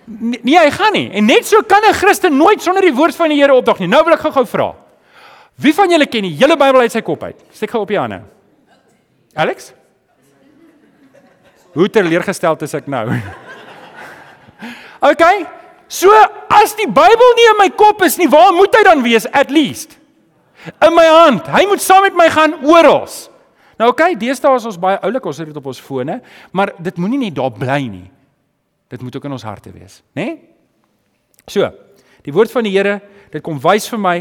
Nee, 0.05 0.57
hy 0.57 0.71
gaan 0.71 0.93
nie. 0.93 1.09
En 1.13 1.25
net 1.25 1.45
so 1.45 1.61
kan 1.61 1.81
'n 1.83 1.93
Christen 1.93 2.37
nooit 2.37 2.61
sonder 2.61 2.81
die 2.81 2.93
woord 2.93 3.15
van 3.15 3.29
die 3.29 3.37
Here 3.37 3.53
opdag 3.53 3.79
nie. 3.79 3.87
Nou 3.87 4.03
wil 4.03 4.13
ek 4.13 4.19
gou-gou 4.19 4.45
vra. 4.45 4.75
Wie 5.55 5.73
van 5.73 5.89
julle 5.89 6.05
ken 6.05 6.23
die 6.23 6.35
hele 6.35 6.57
Bybel 6.57 6.81
uit 6.81 6.91
sy 6.91 7.01
kop 7.01 7.23
uit? 7.23 7.37
Steek 7.51 7.69
gou 7.69 7.81
op 7.81 7.87
die 7.87 7.99
hande. 7.99 8.21
Alex? 9.33 9.73
Hoe 11.73 11.89
teleurgesteld 11.89 12.61
is 12.61 12.73
ek 12.73 12.87
nou? 12.87 13.07
OK. 15.11 15.60
So 15.91 16.11
as 16.51 16.75
die 16.79 16.87
Bybel 16.87 17.33
nie 17.35 17.49
in 17.51 17.59
my 17.59 17.67
kop 17.75 17.99
is 18.07 18.15
nie, 18.19 18.29
waar 18.31 18.53
moet 18.55 18.77
hy 18.79 18.85
dan 18.87 19.03
wees 19.03 19.27
at 19.35 19.51
least? 19.51 19.97
In 20.79 20.95
my 20.95 21.07
hand. 21.09 21.49
Hy 21.51 21.65
moet 21.67 21.83
saam 21.83 22.05
met 22.05 22.15
my 22.15 22.29
gaan 22.31 22.55
oral. 22.63 23.09
Nou 23.81 23.89
oké, 23.89 24.05
okay, 24.05 24.15
deesdae 24.19 24.59
is 24.59 24.67
ons 24.69 24.77
baie 24.79 24.99
oulik, 25.03 25.25
ons 25.25 25.39
het 25.41 25.49
dit 25.49 25.57
op 25.57 25.67
ons 25.71 25.79
fone, 25.81 26.19
maar 26.53 26.71
dit 26.77 26.99
moenie 27.01 27.19
net 27.23 27.35
daar 27.35 27.51
bly 27.51 27.79
nie. 27.89 28.05
Dit 28.93 29.01
moet 29.01 29.15
ook 29.17 29.25
in 29.25 29.35
ons 29.35 29.47
harte 29.47 29.71
wees, 29.73 29.99
né? 30.13 30.27
Nee? 30.27 30.35
So, 31.49 31.65
die 32.21 32.33
woord 32.35 32.53
van 32.53 32.67
die 32.67 32.75
Here, 32.75 32.99
dit 33.33 33.43
kom 33.43 33.57
wys 33.63 33.89
vir 33.89 33.99
my 33.99 34.19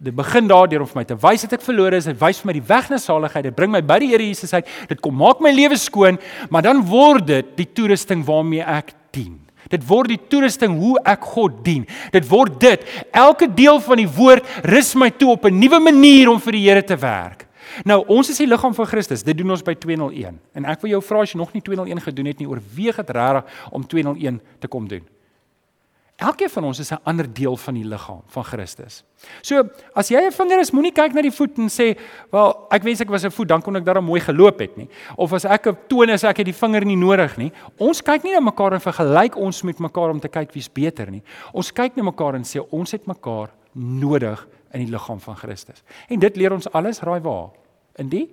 Dit 0.00 0.14
begin 0.16 0.46
daardeur 0.48 0.80
om 0.80 0.88
vir 0.88 0.96
my 1.02 1.04
te 1.04 1.16
wys 1.20 1.42
dat 1.44 1.58
ek 1.58 1.64
verlore 1.66 1.98
is. 2.00 2.06
Dit 2.08 2.16
wys 2.16 2.38
vir 2.40 2.48
my 2.48 2.54
die 2.56 2.64
weg 2.64 2.86
na 2.88 2.96
saligheid. 2.96 3.50
Dit 3.50 3.56
bring 3.58 3.68
my 3.68 3.82
by 3.84 3.98
die 4.00 4.08
Here 4.14 4.24
Jesus 4.24 4.54
uit. 4.56 4.68
Dit 4.88 5.02
kom 5.04 5.12
maak 5.20 5.42
my 5.44 5.52
lewe 5.52 5.76
skoon, 5.76 6.16
maar 6.48 6.64
dan 6.64 6.80
word 6.88 7.26
dit 7.28 7.50
die 7.58 7.66
toerusting 7.68 8.22
waarmee 8.24 8.64
ek 8.64 8.94
dien. 9.12 9.36
Dit 9.70 9.84
word 9.86 10.10
die 10.12 10.20
toerusting 10.30 10.74
hoe 10.78 10.96
ek 11.06 11.28
God 11.34 11.60
dien. 11.64 11.86
Dit 12.14 12.26
word 12.28 12.58
dit. 12.62 12.82
Elke 13.14 13.46
deel 13.46 13.78
van 13.84 14.02
die 14.02 14.08
woord 14.10 14.46
rus 14.66 14.94
my 14.98 15.10
toe 15.10 15.30
op 15.36 15.46
'n 15.46 15.58
nuwe 15.58 15.80
manier 15.80 16.28
om 16.28 16.40
vir 16.40 16.52
die 16.52 16.66
Here 16.68 16.82
te 16.82 16.96
werk. 16.96 17.46
Nou, 17.84 18.02
ons 18.06 18.28
is 18.30 18.36
die 18.36 18.46
liggaam 18.46 18.74
van 18.74 18.86
Christus. 18.86 19.22
Dit 19.22 19.38
doen 19.38 19.50
ons 19.50 19.62
by 19.62 19.74
201. 19.74 20.38
En 20.54 20.64
ek 20.64 20.80
wil 20.80 20.90
jou 20.90 21.02
vra 21.02 21.20
as 21.20 21.32
jy 21.32 21.38
nog 21.38 21.52
nie 21.52 21.62
201 21.62 22.00
gedoen 22.00 22.26
het 22.26 22.38
nie, 22.38 22.48
oorweeg 22.48 22.96
dit 22.96 23.10
regtig 23.10 23.44
om 23.70 23.86
201 23.86 24.40
te 24.58 24.68
kom 24.68 24.88
doen. 24.88 25.04
Elkeen 26.20 26.50
van 26.52 26.64
ons 26.68 26.78
is 26.78 26.90
'n 26.92 27.00
ander 27.04 27.26
deel 27.32 27.56
van 27.56 27.74
die 27.74 27.84
liggaam 27.84 28.22
van 28.26 28.44
Christus. 28.44 29.04
So, 29.40 29.68
as 29.94 30.08
jy 30.08 30.20
'n 30.20 30.32
vinger 30.32 30.58
is, 30.60 30.70
moenie 30.70 30.92
kyk 30.92 31.14
na 31.14 31.22
die 31.22 31.32
voet 31.32 31.58
en 31.58 31.68
sê, 31.68 31.98
"Wel, 32.30 32.66
ek 32.70 32.82
wens 32.82 33.00
ek 33.00 33.08
was 33.08 33.24
'n 33.24 33.30
voet, 33.30 33.48
dan 33.48 33.62
kon 33.62 33.76
ek 33.76 33.84
daarom 33.84 34.04
mooi 34.04 34.20
geloop 34.20 34.58
het 34.58 34.76
nie." 34.76 34.88
Of 35.16 35.32
as 35.32 35.44
ek 35.44 35.66
'n 35.66 35.76
toon 35.88 36.10
is, 36.10 36.24
ek 36.24 36.36
het 36.36 36.46
die 36.46 36.54
vinger 36.54 36.84
nie 36.84 36.96
nodig 36.96 37.36
nie. 37.36 37.52
Ons 37.78 38.02
kyk 38.02 38.22
nie 38.22 38.32
na 38.32 38.40
mekaar 38.40 38.72
en 38.72 38.80
vergelyk 38.80 39.36
ons 39.36 39.62
met 39.62 39.78
mekaar 39.78 40.10
om 40.10 40.20
te 40.20 40.28
kyk 40.28 40.52
wie's 40.52 40.68
beter 40.68 41.10
nie. 41.10 41.22
Ons 41.54 41.72
kyk 41.72 41.96
na 41.96 42.02
mekaar 42.02 42.34
en 42.34 42.42
sê 42.44 42.60
ons 42.70 42.90
het 42.90 43.06
mekaar 43.06 43.50
nodig 43.74 44.46
in 44.72 44.84
die 44.84 44.92
liggaam 44.92 45.20
van 45.20 45.36
Christus. 45.36 45.82
En 46.08 46.18
dit 46.18 46.36
leer 46.36 46.52
ons 46.52 46.72
alles 46.72 47.00
raai 47.00 47.20
waar? 47.20 47.50
In 47.96 48.08
die 48.08 48.28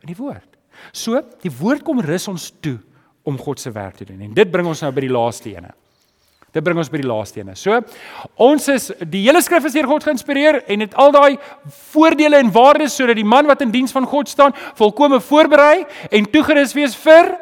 in 0.00 0.06
die 0.06 0.16
woord. 0.16 0.56
So, 0.92 1.22
die 1.40 1.50
woord 1.50 1.82
kom 1.82 2.00
rus 2.00 2.28
ons 2.28 2.52
toe 2.60 2.78
om 3.22 3.38
God 3.38 3.60
se 3.60 3.70
werk 3.70 3.96
te 3.96 4.04
doen. 4.04 4.20
En 4.20 4.34
dit 4.34 4.50
bring 4.50 4.66
ons 4.66 4.80
nou 4.80 4.92
by 4.92 5.00
die 5.00 5.12
laaste 5.12 5.54
ene. 5.54 5.72
Dit 6.54 6.62
bring 6.62 6.78
ons 6.78 6.90
by 6.90 7.00
die 7.02 7.08
laaste 7.08 7.40
ene. 7.42 7.56
So, 7.58 7.80
ons 8.38 8.68
is 8.70 8.90
die 9.10 9.24
hele 9.26 9.42
skrif 9.42 9.66
is 9.66 9.74
deur 9.74 9.88
God 9.90 10.06
geïnspireer 10.06 10.60
en 10.70 10.84
het 10.84 10.94
al 11.02 11.14
daai 11.14 11.36
voordele 11.90 12.38
en 12.38 12.52
waardes 12.54 12.94
sodat 12.94 13.18
die 13.18 13.26
man 13.26 13.48
wat 13.50 13.64
in 13.66 13.74
diens 13.74 13.94
van 13.94 14.06
God 14.06 14.30
staan, 14.30 14.54
volkome 14.78 15.18
voorberei 15.24 15.82
en 16.14 16.30
toegerus 16.30 16.76
wees 16.78 16.94
vir 17.02 17.34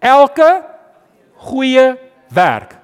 elke 0.00 0.50
goeie 1.50 1.96
werk. 2.30 2.76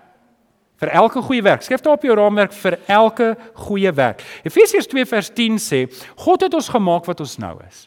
Vir 0.82 0.92
elke 0.98 1.22
goeie 1.24 1.44
werk. 1.44 1.62
Skryf 1.64 1.84
daar 1.84 1.96
op 1.96 2.04
jou 2.04 2.16
raamwerk 2.18 2.52
vir 2.52 2.80
elke 2.92 3.30
goeie 3.66 3.92
werk. 3.96 4.24
Efesiërs 4.44 4.90
2 4.90 5.06
vers 5.08 5.30
10 5.38 5.60
sê, 5.62 5.86
God 6.26 6.44
het 6.44 6.56
ons 6.56 6.68
gemaak 6.74 7.06
wat 7.08 7.22
ons 7.24 7.38
nou 7.40 7.54
is. 7.64 7.86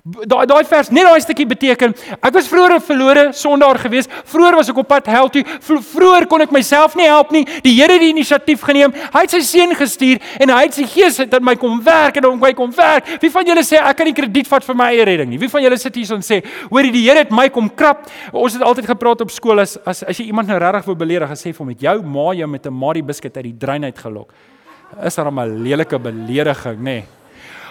Daai 0.00 0.46
daai 0.46 0.64
vers 0.64 0.88
net 0.94 1.04
daai 1.04 1.20
stukkie 1.20 1.44
beteken 1.46 1.92
ek 2.16 2.32
was 2.32 2.48
vroeër 2.48 2.76
'n 2.76 2.80
verlore 2.80 3.24
sondaar 3.32 3.78
gewees. 3.78 4.08
Vroeër 4.24 4.56
was 4.56 4.68
ek 4.68 4.78
op 4.78 4.88
pad 4.88 5.06
hel 5.06 5.28
toe. 5.28 5.44
Vroeër 5.60 6.26
kon 6.26 6.40
ek 6.40 6.50
myself 6.50 6.94
nie 6.96 7.06
help 7.06 7.30
nie. 7.30 7.44
Die 7.62 7.74
Here 7.80 7.92
het 7.92 8.00
die 8.00 8.08
inisiatief 8.08 8.62
geneem. 8.62 8.92
Hy 8.92 9.20
het 9.20 9.30
sy 9.30 9.40
seun 9.40 9.74
gestuur 9.74 10.18
en 10.40 10.48
hy 10.48 10.62
het 10.62 10.74
sy 10.74 10.86
gees 10.86 11.16
dat 11.16 11.42
my 11.42 11.56
kom 11.56 11.82
werk 11.82 12.16
en 12.16 12.24
hom 12.24 12.40
kom 12.54 12.72
werk. 12.74 13.20
Wie 13.20 13.30
van 13.30 13.44
julle 13.44 13.62
sê 13.62 13.76
ek 13.76 13.96
kan 13.96 14.06
nie 14.06 14.14
krediet 14.14 14.48
vat 14.48 14.64
vir 14.64 14.74
my 14.74 14.84
eie 14.84 15.04
redding 15.04 15.30
nie? 15.30 15.38
Wie 15.38 15.48
van 15.48 15.62
julle 15.62 15.78
sit 15.78 15.94
hier 15.94 16.12
en 16.14 16.22
sê, 16.22 16.42
"Hoor 16.70 16.82
die 16.82 17.04
Here 17.08 17.18
het 17.18 17.30
my 17.30 17.48
kom 17.48 17.68
krap." 17.68 18.08
Ons 18.32 18.54
het 18.54 18.62
altyd 18.62 18.86
gepraat 18.86 19.20
op 19.20 19.30
skool 19.30 19.60
as 19.60 19.76
as 19.84 20.02
as 20.02 20.16
jy 20.18 20.26
iemand 20.26 20.48
nou 20.48 20.58
regtig 20.58 20.84
wou 20.86 20.94
beledig, 20.94 21.28
gesê 21.28 21.52
vir 21.52 21.58
hom 21.58 21.66
met 21.66 21.80
jou 21.80 22.02
ma 22.02 22.32
jou 22.32 22.46
met 22.46 22.66
'n 22.66 22.72
Marie 22.72 23.02
biscuit 23.02 23.36
uit 23.36 23.44
die 23.44 23.58
drein 23.58 23.84
uit 23.84 23.98
gelok. 23.98 24.32
Is 25.04 25.14
daar 25.14 25.30
'n 25.30 25.62
lelike 25.62 25.98
belediging, 25.98 26.78
nê? 26.78 26.82
Nee. 26.82 27.19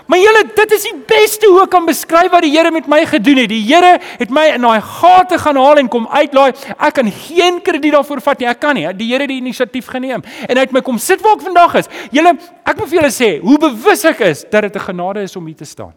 Maar 0.09 0.17
julle, 0.17 0.41
dit 0.55 0.71
is 0.73 0.85
die 0.87 0.95
beste 1.05 1.45
hoe 1.45 1.59
ek 1.67 1.69
kan 1.75 1.85
beskryf 1.85 2.31
wat 2.33 2.41
die 2.41 2.49
Here 2.55 2.71
met 2.73 2.87
my 2.89 3.03
gedoen 3.05 3.43
het. 3.43 3.51
Die 3.51 3.61
Here 3.67 3.99
het 4.01 4.33
my 4.33 4.47
in 4.55 4.65
daai 4.65 4.81
gate 4.81 5.37
gaan 5.37 5.59
haal 5.61 5.83
en 5.83 5.91
kom 5.93 6.09
uitlaai. 6.09 6.49
Ek 6.73 6.97
kan 6.97 7.11
geen 7.13 7.61
krediet 7.61 7.93
daarvoor 7.93 8.23
vat 8.25 8.41
nie. 8.41 8.49
Ek 8.49 8.57
kan 8.63 8.73
nie. 8.73 8.87
Die 8.97 9.11
Here 9.11 9.27
het 9.27 9.29
die 9.29 9.37
inisiatief 9.37 9.93
geneem 9.93 10.25
en 10.47 10.57
hy 10.57 10.65
het 10.65 10.73
my 10.73 10.81
kom 10.81 10.97
sit 10.97 11.21
waar 11.21 11.37
ek 11.37 11.45
vandag 11.45 11.77
is. 11.83 11.93
Julle, 12.09 12.33
ek 12.65 12.81
moet 12.81 12.89
vir 12.89 13.03
julle 13.03 13.13
sê, 13.13 13.31
hoe 13.45 13.61
bewus 13.61 14.05
ek 14.09 14.25
is 14.31 14.45
dat 14.49 14.65
dit 14.65 14.75
'n 14.81 14.87
genade 14.89 15.29
is 15.29 15.35
om 15.35 15.45
hier 15.45 15.61
te 15.61 15.69
staan 15.69 15.93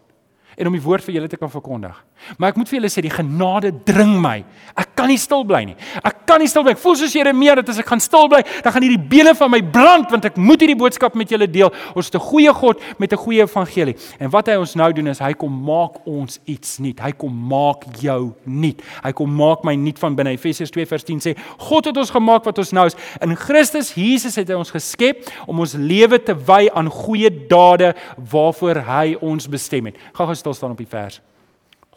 en 0.57 0.67
om 0.67 0.73
die 0.73 0.83
woord 0.83 1.03
vir 1.03 1.15
julle 1.17 1.29
te 1.31 1.37
kan 1.37 1.51
verkondig. 1.51 1.95
Maar 2.37 2.53
ek 2.53 2.59
moet 2.59 2.69
vir 2.69 2.79
julle 2.79 2.91
sê 2.91 3.03
die 3.03 3.11
genade 3.11 3.71
dring 3.85 4.13
my. 4.21 4.37
Ek 4.79 4.93
kan 4.97 5.09
nie 5.11 5.19
stil 5.19 5.43
bly 5.47 5.63
nie. 5.67 5.75
Ek 6.05 6.23
kan 6.29 6.39
nie 6.41 6.47
stil 6.47 6.63
bly. 6.65 6.75
Ek 6.75 6.81
voel 6.81 6.95
soos 6.99 7.15
Jeremia 7.15 7.57
dat 7.59 7.71
as 7.73 7.81
ek 7.81 7.89
gaan 7.91 8.01
stil 8.03 8.29
bly, 8.31 8.41
dan 8.63 8.75
gaan 8.75 8.85
hierdie 8.85 9.09
bene 9.11 9.33
van 9.37 9.51
my 9.51 9.59
brand 9.73 10.11
want 10.13 10.27
ek 10.29 10.39
moet 10.39 10.63
hierdie 10.63 10.77
boodskap 10.79 11.17
met 11.19 11.31
julle 11.33 11.47
deel. 11.51 11.73
Ons 11.97 12.11
het 12.11 12.15
'n 12.15 12.23
goeie 12.23 12.53
God 12.53 12.81
met 12.99 13.11
'n 13.11 13.17
goeie 13.17 13.43
evangelie. 13.43 13.95
En 14.19 14.29
wat 14.29 14.47
hy 14.47 14.55
ons 14.55 14.75
nou 14.75 14.91
doen 14.93 15.07
is 15.07 15.19
hy 15.19 15.33
kom 15.33 15.51
maak 15.51 16.05
ons 16.07 16.39
iets 16.45 16.79
nuut. 16.79 16.99
Hy 16.99 17.11
kom 17.11 17.33
maak 17.47 17.83
jou 17.99 18.33
nuut. 18.45 18.81
Hy 19.03 19.11
kom 19.11 19.35
maak 19.35 19.63
my 19.63 19.75
nuut 19.75 19.99
van 19.99 20.15
binne. 20.15 20.31
Efesiërs 20.31 20.71
2 20.71 20.85
vers 20.85 21.03
10 21.03 21.19
sê 21.19 21.35
God 21.57 21.85
het 21.85 21.97
ons 21.97 22.09
gemaak 22.09 22.43
wat 22.45 22.57
ons 22.57 22.71
nou 22.71 22.85
is. 22.85 22.95
In 23.21 23.35
Christus 23.35 23.93
Jesus 23.93 24.35
het 24.35 24.47
hy 24.47 24.55
ons 24.55 24.71
geskep 24.71 25.29
om 25.47 25.59
ons 25.59 25.73
lewe 25.73 26.23
te 26.23 26.35
wy 26.35 26.69
aan 26.73 26.89
goeie 26.89 27.29
dade 27.47 27.93
waarvoor 28.17 28.75
hy 28.75 29.15
ons 29.21 29.47
bestem 29.47 29.85
het. 29.85 29.95
Gaan 30.13 30.27
gou 30.27 30.35
stil 30.43 30.55
staan 30.57 30.75
op 30.75 30.81
die 30.81 30.89
vers. 30.89 31.21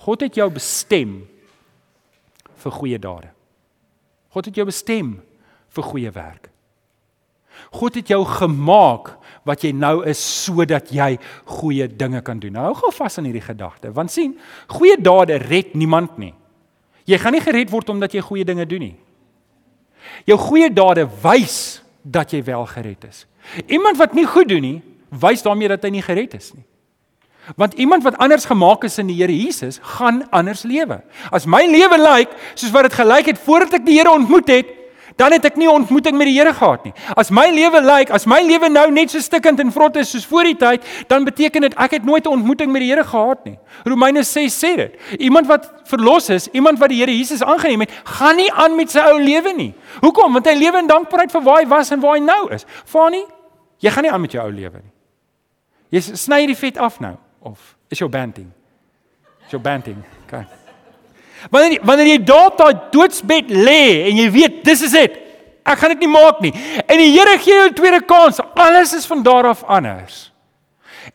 God 0.07 0.23
het 0.23 0.39
jou 0.39 0.47
bestem 0.53 1.19
vir 2.63 2.77
goeie 2.79 2.99
dade. 3.01 3.33
God 4.35 4.51
het 4.51 4.59
jou 4.59 4.67
bestem 4.69 5.17
vir 5.75 5.87
goeie 5.91 6.13
werk. 6.15 6.51
God 7.73 7.97
het 7.97 8.11
jou 8.13 8.21
gemaak 8.29 9.15
wat 9.49 9.63
jy 9.65 9.71
nou 9.73 10.03
is 10.09 10.21
sodat 10.21 10.91
jy 10.93 11.15
goeie 11.59 11.87
dinge 11.89 12.21
kan 12.27 12.41
doen. 12.43 12.57
Nou 12.57 12.69
hou 12.69 12.77
gou 12.83 12.93
vas 12.99 13.17
aan 13.19 13.29
hierdie 13.29 13.45
gedagte, 13.45 13.93
want 13.95 14.13
sien, 14.13 14.35
goeie 14.71 14.99
dade 15.01 15.39
red 15.47 15.75
niemand 15.79 16.19
nie. 16.21 16.35
Jy 17.07 17.19
gaan 17.23 17.37
nie 17.37 17.45
gered 17.45 17.71
word 17.73 17.91
omdat 17.95 18.15
jy 18.17 18.25
goeie 18.27 18.47
dinge 18.47 18.67
doen 18.69 18.89
nie. 18.89 18.97
Jou 20.29 20.39
goeie 20.41 20.69
dade 20.73 21.07
wys 21.23 21.81
dat 22.03 22.35
jy 22.35 22.43
wel 22.47 22.67
gered 22.71 23.09
is. 23.09 23.25
Iemand 23.67 23.99
wat 23.99 24.15
nie 24.15 24.27
goed 24.29 24.51
doen 24.51 24.63
nie, 24.63 24.79
wys 25.11 25.45
daarmee 25.47 25.71
dat 25.71 25.87
hy 25.87 25.95
nie 25.97 26.05
gered 26.05 26.35
is 26.39 26.53
nie. 26.55 26.67
Want 27.55 27.75
iemand 27.75 28.03
wat 28.03 28.19
anders 28.19 28.45
gemaak 28.45 28.85
is 28.85 28.99
in 28.99 29.07
die 29.07 29.17
Here 29.17 29.37
Jesus, 29.37 29.79
gaan 29.83 30.25
anders 30.31 30.63
lewe. 30.63 31.03
As 31.31 31.47
my 31.47 31.63
lewe 31.67 31.99
lyk 31.99 32.33
soos 32.55 32.73
wat 32.75 32.89
dit 32.89 32.99
gelyk 32.99 33.31
het 33.31 33.39
voordat 33.39 33.79
ek 33.79 33.87
die 33.87 33.99
Here 34.01 34.11
ontmoet 34.11 34.51
het, 34.51 34.73
dan 35.17 35.33
het 35.33 35.47
ek 35.49 35.57
nie 35.57 35.69
ontmoeting 35.71 36.17
met 36.19 36.29
die 36.29 36.35
Here 36.37 36.53
gehad 36.53 36.85
nie. 36.85 36.93
As 37.17 37.31
my 37.31 37.47
lewe 37.55 37.81
lyk, 37.81 38.11
as 38.13 38.27
my 38.29 38.43
lewe 38.45 38.69
nou 38.69 38.89
net 38.93 39.15
so 39.15 39.23
stikkend 39.23 39.63
en 39.63 39.71
vrot 39.73 39.97
is 39.97 40.11
soos 40.13 40.27
voor 40.29 40.51
die 40.51 40.57
tyd, 40.59 40.85
dan 41.09 41.25
beteken 41.25 41.65
dit 41.69 41.77
ek 41.79 41.97
het 41.97 42.05
nooit 42.05 42.27
'n 42.27 42.35
ontmoeting 42.37 42.73
met 42.73 42.83
die 42.83 42.91
Here 42.91 43.05
gehad 43.05 43.45
nie. 43.45 43.59
Romeine 43.85 44.23
6 44.23 44.59
sê 44.65 44.77
dit. 44.77 45.21
Iemand 45.21 45.47
wat 45.47 45.71
verlos 45.85 46.29
is, 46.29 46.49
iemand 46.53 46.79
wat 46.79 46.89
die 46.89 46.99
Here 46.99 47.17
Jesus 47.17 47.43
aangeneem 47.43 47.81
het, 47.81 47.91
gaan 48.05 48.37
nie 48.37 48.53
aan 48.53 48.77
met 48.77 48.91
sy 48.91 48.99
ou 48.99 49.19
lewe 49.19 49.53
nie. 49.53 49.75
Hoekom? 50.01 50.33
Want 50.33 50.47
hy 50.47 50.55
lewe 50.55 50.79
in 50.79 50.87
dankbaarheid 50.87 51.31
vir 51.31 51.43
waar 51.43 51.61
hy 51.61 51.67
was 51.67 51.91
en 51.91 52.01
waar 52.01 52.15
hy 52.15 52.21
nou 52.21 52.53
is. 52.53 52.67
Fani, 52.85 53.25
jy 53.79 53.91
gaan 53.91 54.03
nie 54.03 54.13
aan 54.13 54.21
met 54.21 54.33
jou 54.33 54.45
ou 54.45 54.53
lewe 54.53 54.81
nie. 54.83 54.93
Jy 55.91 56.01
sny 56.01 56.47
die 56.47 56.57
vet 56.57 56.79
af 56.79 57.01
nou 57.01 57.17
of 57.47 57.75
is 57.89 58.01
jou 58.03 58.09
banting? 58.11 58.49
Is 59.47 59.55
jou 59.55 59.63
banting? 59.63 59.99
Okay. 60.27 60.45
Wanneer 61.51 61.85
wanneer 61.87 62.11
jy 62.15 62.21
daar 62.27 62.51
op 62.51 62.59
daai 62.59 62.75
doodsbed 62.95 63.53
lê 63.55 63.83
en 64.11 64.19
jy 64.19 64.31
weet 64.35 64.63
dis 64.67 64.83
is 64.89 64.95
dit. 64.97 65.19
Ek 65.67 65.79
gaan 65.79 65.95
dit 65.95 66.05
nie 66.07 66.11
maak 66.11 66.41
nie. 66.45 66.53
En 66.87 67.01
die 67.01 67.11
Here 67.15 67.39
gee 67.43 67.55
jou 67.55 67.69
'n 67.69 67.75
tweede 67.75 68.01
kans. 68.07 68.41
Alles 68.55 68.95
is 68.95 69.07
van 69.07 69.23
daar 69.23 69.47
af 69.47 69.63
anders. 69.65 70.33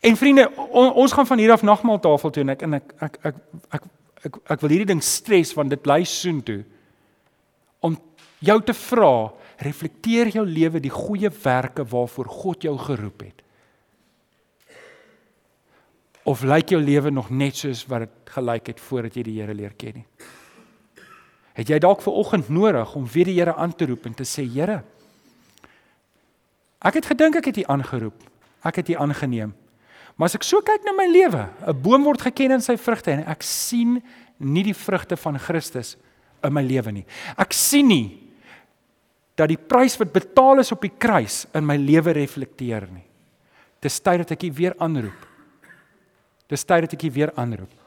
En 0.00 0.16
vriende, 0.16 0.50
on, 0.56 0.92
ons 0.92 1.12
gaan 1.12 1.26
van 1.26 1.38
hier 1.38 1.52
af 1.52 1.62
nagmaaltafel 1.62 2.30
toe 2.30 2.42
en 2.42 2.48
ek 2.48 2.62
en 2.62 2.74
ek 2.74 2.94
ek 2.98 3.18
ek 3.22 3.34
ek 3.70 3.82
ek, 4.24 4.36
ek 4.46 4.60
wil 4.60 4.70
hierdie 4.70 4.92
ding 4.94 5.02
stres 5.02 5.52
want 5.54 5.70
dit 5.70 5.82
bly 5.82 6.04
soontoe 6.04 6.64
om 7.80 7.98
jou 8.38 8.62
te 8.62 8.74
vra, 8.74 9.32
reflekteer 9.58 10.28
jou 10.28 10.46
lewe 10.46 10.80
die 10.80 10.90
goeie 10.90 11.30
werke 11.42 11.84
waarvoor 11.84 12.28
God 12.28 12.62
jou 12.62 12.78
geroep 12.78 13.20
het. 13.20 13.42
Of 16.24 16.42
lyk 16.46 16.70
jou 16.70 16.80
lewe 16.82 17.10
nog 17.10 17.30
net 17.30 17.56
soos 17.56 17.86
wat 17.90 18.06
dit 18.06 18.34
gelyk 18.36 18.66
het 18.66 18.80
voordat 18.80 19.16
jy 19.16 19.22
die 19.26 19.40
Here 19.40 19.54
leer 19.54 19.74
ken 19.76 20.02
nie? 20.02 20.06
Het 21.52 21.68
jy 21.68 21.78
dalk 21.78 22.00
ver 22.00 22.14
oggend 22.16 22.48
nodig 22.48 22.94
om 22.94 23.06
weer 23.06 23.28
die 23.28 23.38
Here 23.40 23.54
aan 23.54 23.74
te 23.74 23.86
roep 23.86 24.06
en 24.06 24.14
te 24.14 24.24
sê 24.24 24.46
Here 24.46 24.82
Ek 26.82 26.98
het 26.98 27.06
gedink 27.06 27.38
ek 27.38 27.50
het 27.52 27.60
U 27.62 27.66
aangeroep. 27.76 28.24
Ek 28.66 28.80
het 28.80 28.88
U 28.90 28.96
aangeneem. 29.04 29.52
Maar 30.18 30.28
as 30.28 30.36
ek 30.36 30.46
so 30.46 30.60
kyk 30.66 30.82
na 30.84 30.92
my 30.96 31.06
lewe, 31.06 31.48
'n 31.66 31.82
boom 31.82 32.02
word 32.04 32.20
geken 32.20 32.58
in 32.58 32.60
sy 32.60 32.76
vrugte 32.76 33.12
en 33.12 33.24
ek 33.26 33.42
sien 33.42 34.02
nie 34.38 34.62
die 34.62 34.74
vrugte 34.74 35.16
van 35.16 35.38
Christus 35.38 35.96
in 36.42 36.52
my 36.52 36.62
lewe 36.62 36.92
nie. 36.92 37.06
Ek 37.38 37.52
sien 37.52 37.86
nie 37.86 38.18
dat 39.36 39.48
die 39.48 39.56
prys 39.56 39.96
wat 39.98 40.12
betaal 40.12 40.58
is 40.58 40.72
op 40.72 40.82
die 40.82 40.92
kruis 40.98 41.46
in 41.54 41.64
my 41.64 41.76
lewe 41.76 42.12
reflekteer 42.12 42.88
nie. 42.90 43.06
Dis 43.80 44.00
tyd 44.00 44.18
dat 44.18 44.32
ek 44.32 44.42
U 44.42 44.52
weer 44.52 44.74
aanroep. 44.78 45.31
Dis 46.50 46.64
tyd 46.64 46.86
dat 46.86 46.96
ek 46.98 47.06
U 47.08 47.10
weer 47.14 47.32
aanroep. 47.36 47.82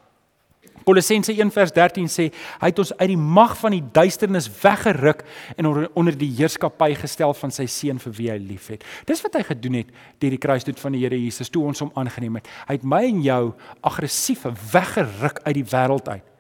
Kolossense 0.86 1.34
1:13 1.34 2.10
sê 2.12 2.28
hy 2.62 2.70
het 2.70 2.80
ons 2.80 2.92
uit 2.94 3.10
die 3.10 3.18
mag 3.18 3.56
van 3.58 3.74
die 3.74 3.84
duisternis 3.94 4.46
weggeruk 4.62 5.24
en 5.58 5.72
onder 5.98 6.18
die 6.18 6.30
heerskappy 6.38 6.92
gestel 7.00 7.34
van 7.34 7.54
sy 7.54 7.66
seun 7.66 7.98
vir 8.04 8.14
wie 8.20 8.30
hy 8.30 8.38
liefhet. 8.38 8.86
Dis 9.10 9.24
wat 9.26 9.40
hy 9.40 9.42
gedoen 9.48 9.80
het 9.82 9.90
deur 10.22 10.36
die 10.36 10.42
kruisdood 10.42 10.80
van 10.80 10.94
die 10.94 11.02
Here 11.02 11.18
Jesus 11.18 11.50
toe 11.50 11.66
ons 11.66 11.82
hom 11.82 11.92
aangeneem 11.98 12.38
het. 12.38 12.50
Hy 12.70 12.78
het 12.78 12.86
my 12.86 13.02
en 13.08 13.24
jou 13.26 13.42
aggressief 13.82 14.46
weggeruk 14.74 15.42
uit 15.48 15.58
die 15.58 15.68
wêreld 15.74 16.10
uit 16.10 16.32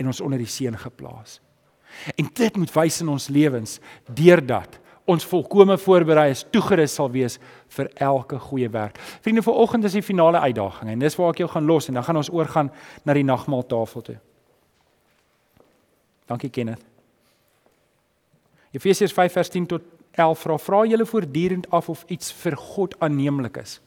en 0.00 0.10
ons 0.10 0.20
onder 0.24 0.40
die 0.40 0.50
seun 0.50 0.78
geplaas. 0.78 1.38
En 2.18 2.26
dit 2.34 2.56
moet 2.56 2.74
wys 2.74 3.00
in 3.04 3.12
ons 3.12 3.28
lewens 3.30 3.78
deurdat 4.08 4.80
ons 5.10 5.24
volkome 5.26 5.76
voorberei 5.78 6.30
is, 6.30 6.44
toegerus 6.54 6.94
sal 6.94 7.10
wees 7.10 7.38
vir 7.74 7.90
elke 8.02 8.38
goeie 8.38 8.68
werk. 8.70 8.98
Vriende, 9.24 9.42
vanoggend 9.42 9.84
is 9.88 9.96
die 9.98 10.04
finale 10.04 10.40
uitdaging 10.40 10.92
en 10.92 11.02
dis 11.02 11.16
waar 11.18 11.34
ek 11.34 11.42
jou 11.42 11.48
gaan 11.50 11.66
los 11.66 11.88
en 11.88 11.98
dan 11.98 12.06
gaan 12.06 12.20
ons 12.22 12.30
oorgaan 12.30 12.70
na 13.04 13.16
die 13.18 13.26
nagmaaltafel 13.26 14.06
toe. 14.06 14.18
Dankie 16.30 16.50
Kenneth. 16.50 16.84
Efesiërs 18.72 19.12
5:10 19.12 19.66
tot 19.68 19.82
11 20.12 20.38
vra 20.38 20.58
vra 20.58 20.84
julle 20.86 21.06
voortdurend 21.06 21.70
af 21.70 21.88
of 21.88 22.04
iets 22.08 22.32
vir 22.32 22.56
God 22.56 22.94
aanneemlik 23.00 23.56
is. 23.56 23.80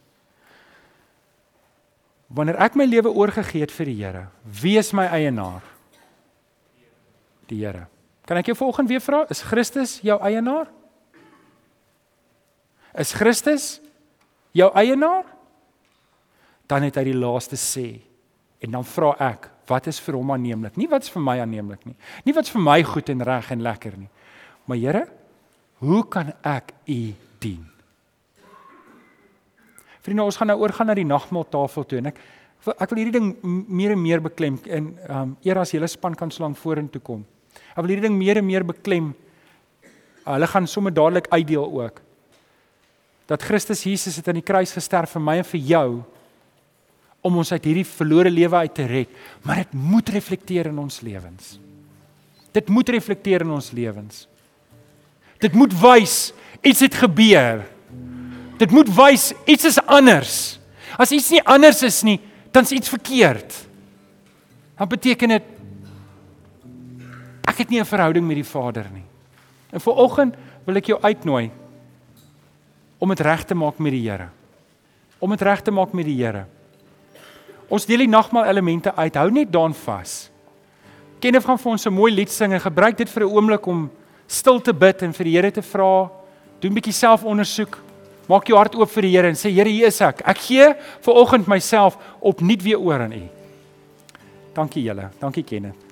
Wanneer 2.28 2.58
ek 2.62 2.76
my 2.76 2.86
lewe 2.86 3.14
oorgegee 3.14 3.62
het 3.62 3.72
vir 3.72 3.86
die 3.86 3.98
Here, 4.04 4.28
wie 4.44 4.78
is 4.78 4.92
my 4.94 5.06
eienaar? 5.06 5.62
Die 7.48 7.62
Here. 7.62 7.88
Kan 8.26 8.38
ek 8.38 8.50
jou 8.50 8.58
volgende 8.58 8.90
weer 8.90 9.02
vra, 9.02 9.26
is 9.30 9.42
Christus 9.46 10.00
jou 10.02 10.18
eienaar? 10.22 10.72
Is 12.96 13.12
Christus 13.14 13.80
jou 14.56 14.70
eienaar? 14.72 15.28
Dan 16.66 16.88
het 16.88 16.96
hy 16.98 17.10
die 17.10 17.18
laaste 17.18 17.60
sê. 17.60 18.00
En 18.64 18.78
dan 18.78 18.88
vra 18.88 19.12
ek, 19.22 19.50
wat 19.70 19.90
is 19.92 20.00
vir 20.02 20.18
hom 20.18 20.32
aanneemlik? 20.34 20.78
Nie 20.80 20.88
wat's 20.90 21.12
vir 21.14 21.22
my 21.22 21.36
aanneemlik 21.44 21.84
nie. 21.86 21.96
Nie 22.26 22.34
wat's 22.34 22.54
vir 22.54 22.64
my 22.64 22.80
goed 22.88 23.12
en 23.12 23.24
reg 23.28 23.52
en 23.54 23.66
lekker 23.66 23.98
nie. 24.00 24.10
Maar 24.66 24.80
Here, 24.82 25.04
hoe 25.84 26.02
kan 26.10 26.32
ek 26.42 26.72
U 26.88 27.02
dien? 27.44 27.66
Vriende, 30.06 30.24
ons 30.24 30.38
gaan 30.38 30.50
nou 30.54 30.58
oorgaan 30.62 30.90
na 30.90 30.96
die 30.98 31.06
nagmaaltafel 31.06 31.86
toe 31.86 32.00
en 32.00 32.12
ek 32.14 32.24
ek 32.66 32.90
wil 32.90 32.98
hierdie 32.98 33.14
ding 33.14 33.28
meer 33.46 33.92
en 33.94 34.00
meer 34.02 34.22
beklem 34.26 34.56
en 34.64 34.88
ehm 35.04 35.18
um, 35.20 35.34
eer 35.46 35.60
as 35.62 35.74
julle 35.76 35.86
span 35.92 36.16
kan 36.18 36.32
slang 36.34 36.56
vorentoe 36.58 37.02
kom. 37.04 37.22
Ek 37.76 37.84
wil 37.84 37.92
hierdie 37.94 38.08
ding 38.08 38.16
meer 38.18 38.40
en 38.42 38.48
meer 38.48 38.66
beklem. 38.66 39.12
Hulle 40.26 40.48
gaan 40.50 40.66
sommer 40.66 40.94
dadelik 40.94 41.30
uitdeel 41.30 41.68
ook 41.68 42.02
dat 43.30 43.44
Christus 43.44 43.84
Jesus 43.84 44.20
het 44.20 44.28
aan 44.30 44.40
die 44.40 44.46
kruis 44.46 44.74
gesterf 44.76 45.16
vir 45.16 45.24
my 45.24 45.40
en 45.42 45.48
vir 45.48 45.62
jou 45.72 45.90
om 47.26 47.40
ons 47.42 47.52
uit 47.56 47.64
hierdie 47.66 47.88
verlore 47.88 48.30
lewe 48.30 48.60
uit 48.62 48.74
te 48.78 48.86
red, 48.86 49.14
maar 49.42 49.64
dit 49.64 49.72
moet 49.74 50.10
reflekteer 50.14 50.70
in 50.70 50.78
ons 50.78 51.00
lewens. 51.02 51.56
Dit 52.54 52.70
moet 52.70 52.90
reflekteer 52.94 53.42
in 53.42 53.56
ons 53.56 53.72
lewens. 53.74 54.28
Dit 55.42 55.58
moet 55.58 55.74
wys 55.82 56.34
iets 56.62 56.86
het 56.86 56.96
gebeur. 57.02 57.66
Dit 58.62 58.72
moet 58.72 58.92
wys 58.94 59.32
iets 59.50 59.72
is 59.74 59.82
anders. 59.82 60.60
As 61.02 61.12
iets 61.12 61.34
nie 61.34 61.42
anders 61.44 61.82
is 61.84 62.00
nie, 62.08 62.20
dan's 62.54 62.72
iets 62.72 62.94
verkeerd. 62.94 63.58
Dan 64.78 64.92
beteken 64.92 65.36
dit 65.36 65.52
ek 67.46 67.58
het 67.58 67.70
nie 67.70 67.80
'n 67.80 67.86
verhouding 67.86 68.26
met 68.28 68.36
die 68.36 68.52
Vader 68.52 68.86
nie. 68.94 69.06
En 69.72 69.80
vir 69.80 69.94
oggend 69.94 70.36
wil 70.66 70.76
ek 70.76 70.86
jou 70.86 71.02
uitnooi 71.02 71.52
om 73.00 73.10
dit 73.10 73.20
reg 73.20 73.44
te 73.44 73.56
maak 73.56 73.80
met 73.80 73.92
die 73.92 74.04
Here. 74.10 74.30
Om 75.20 75.30
dit 75.30 75.42
reg 75.42 75.62
te 75.62 75.72
maak 75.72 75.94
met 75.94 76.06
die 76.06 76.18
Here. 76.18 76.46
Ons 77.70 77.86
deel 77.86 78.06
die 78.06 78.12
nagmaal 78.12 78.46
elemente 78.46 78.94
uit. 78.96 79.16
Hou 79.16 79.30
net 79.32 79.52
daan 79.52 79.74
vas. 79.74 80.30
Kenneth 81.20 81.46
gaan 81.46 81.58
vir 81.58 81.72
ons 81.72 81.86
'n 81.86 81.94
mooi 81.94 82.12
lied 82.14 82.30
sing 82.30 82.54
en 82.54 82.60
gebruik 82.60 82.98
dit 82.98 83.10
vir 83.10 83.24
'n 83.24 83.32
oomblik 83.32 83.68
om 83.68 83.90
stil 84.28 84.60
te 84.62 84.74
bid 84.74 85.02
en 85.02 85.14
vir 85.14 85.24
die 85.24 85.36
Here 85.36 85.52
te 85.52 85.62
vra. 85.62 86.10
Doen 86.60 86.72
'n 86.72 86.76
bietjie 86.76 86.94
selfondersoek. 86.94 87.78
Maak 88.28 88.48
jou 88.48 88.58
hart 88.58 88.76
oop 88.76 88.90
vir 88.90 89.02
die 89.02 89.12
Here 89.12 89.28
en 89.28 89.36
sê 89.36 89.52
Here, 89.52 89.70
hier 89.70 89.88
is 89.88 90.02
ek. 90.02 90.22
Ek 90.26 90.38
gee 90.38 90.76
vir 91.02 91.14
oggend 91.14 91.48
myself 91.48 91.98
opnuut 92.22 92.64
weer 92.64 92.80
oor 92.80 93.00
aan 93.00 93.14
U. 93.14 93.30
Dankie 94.54 94.84
julle. 94.84 95.10
Dankie 95.20 95.44
Kenneth. 95.44 95.85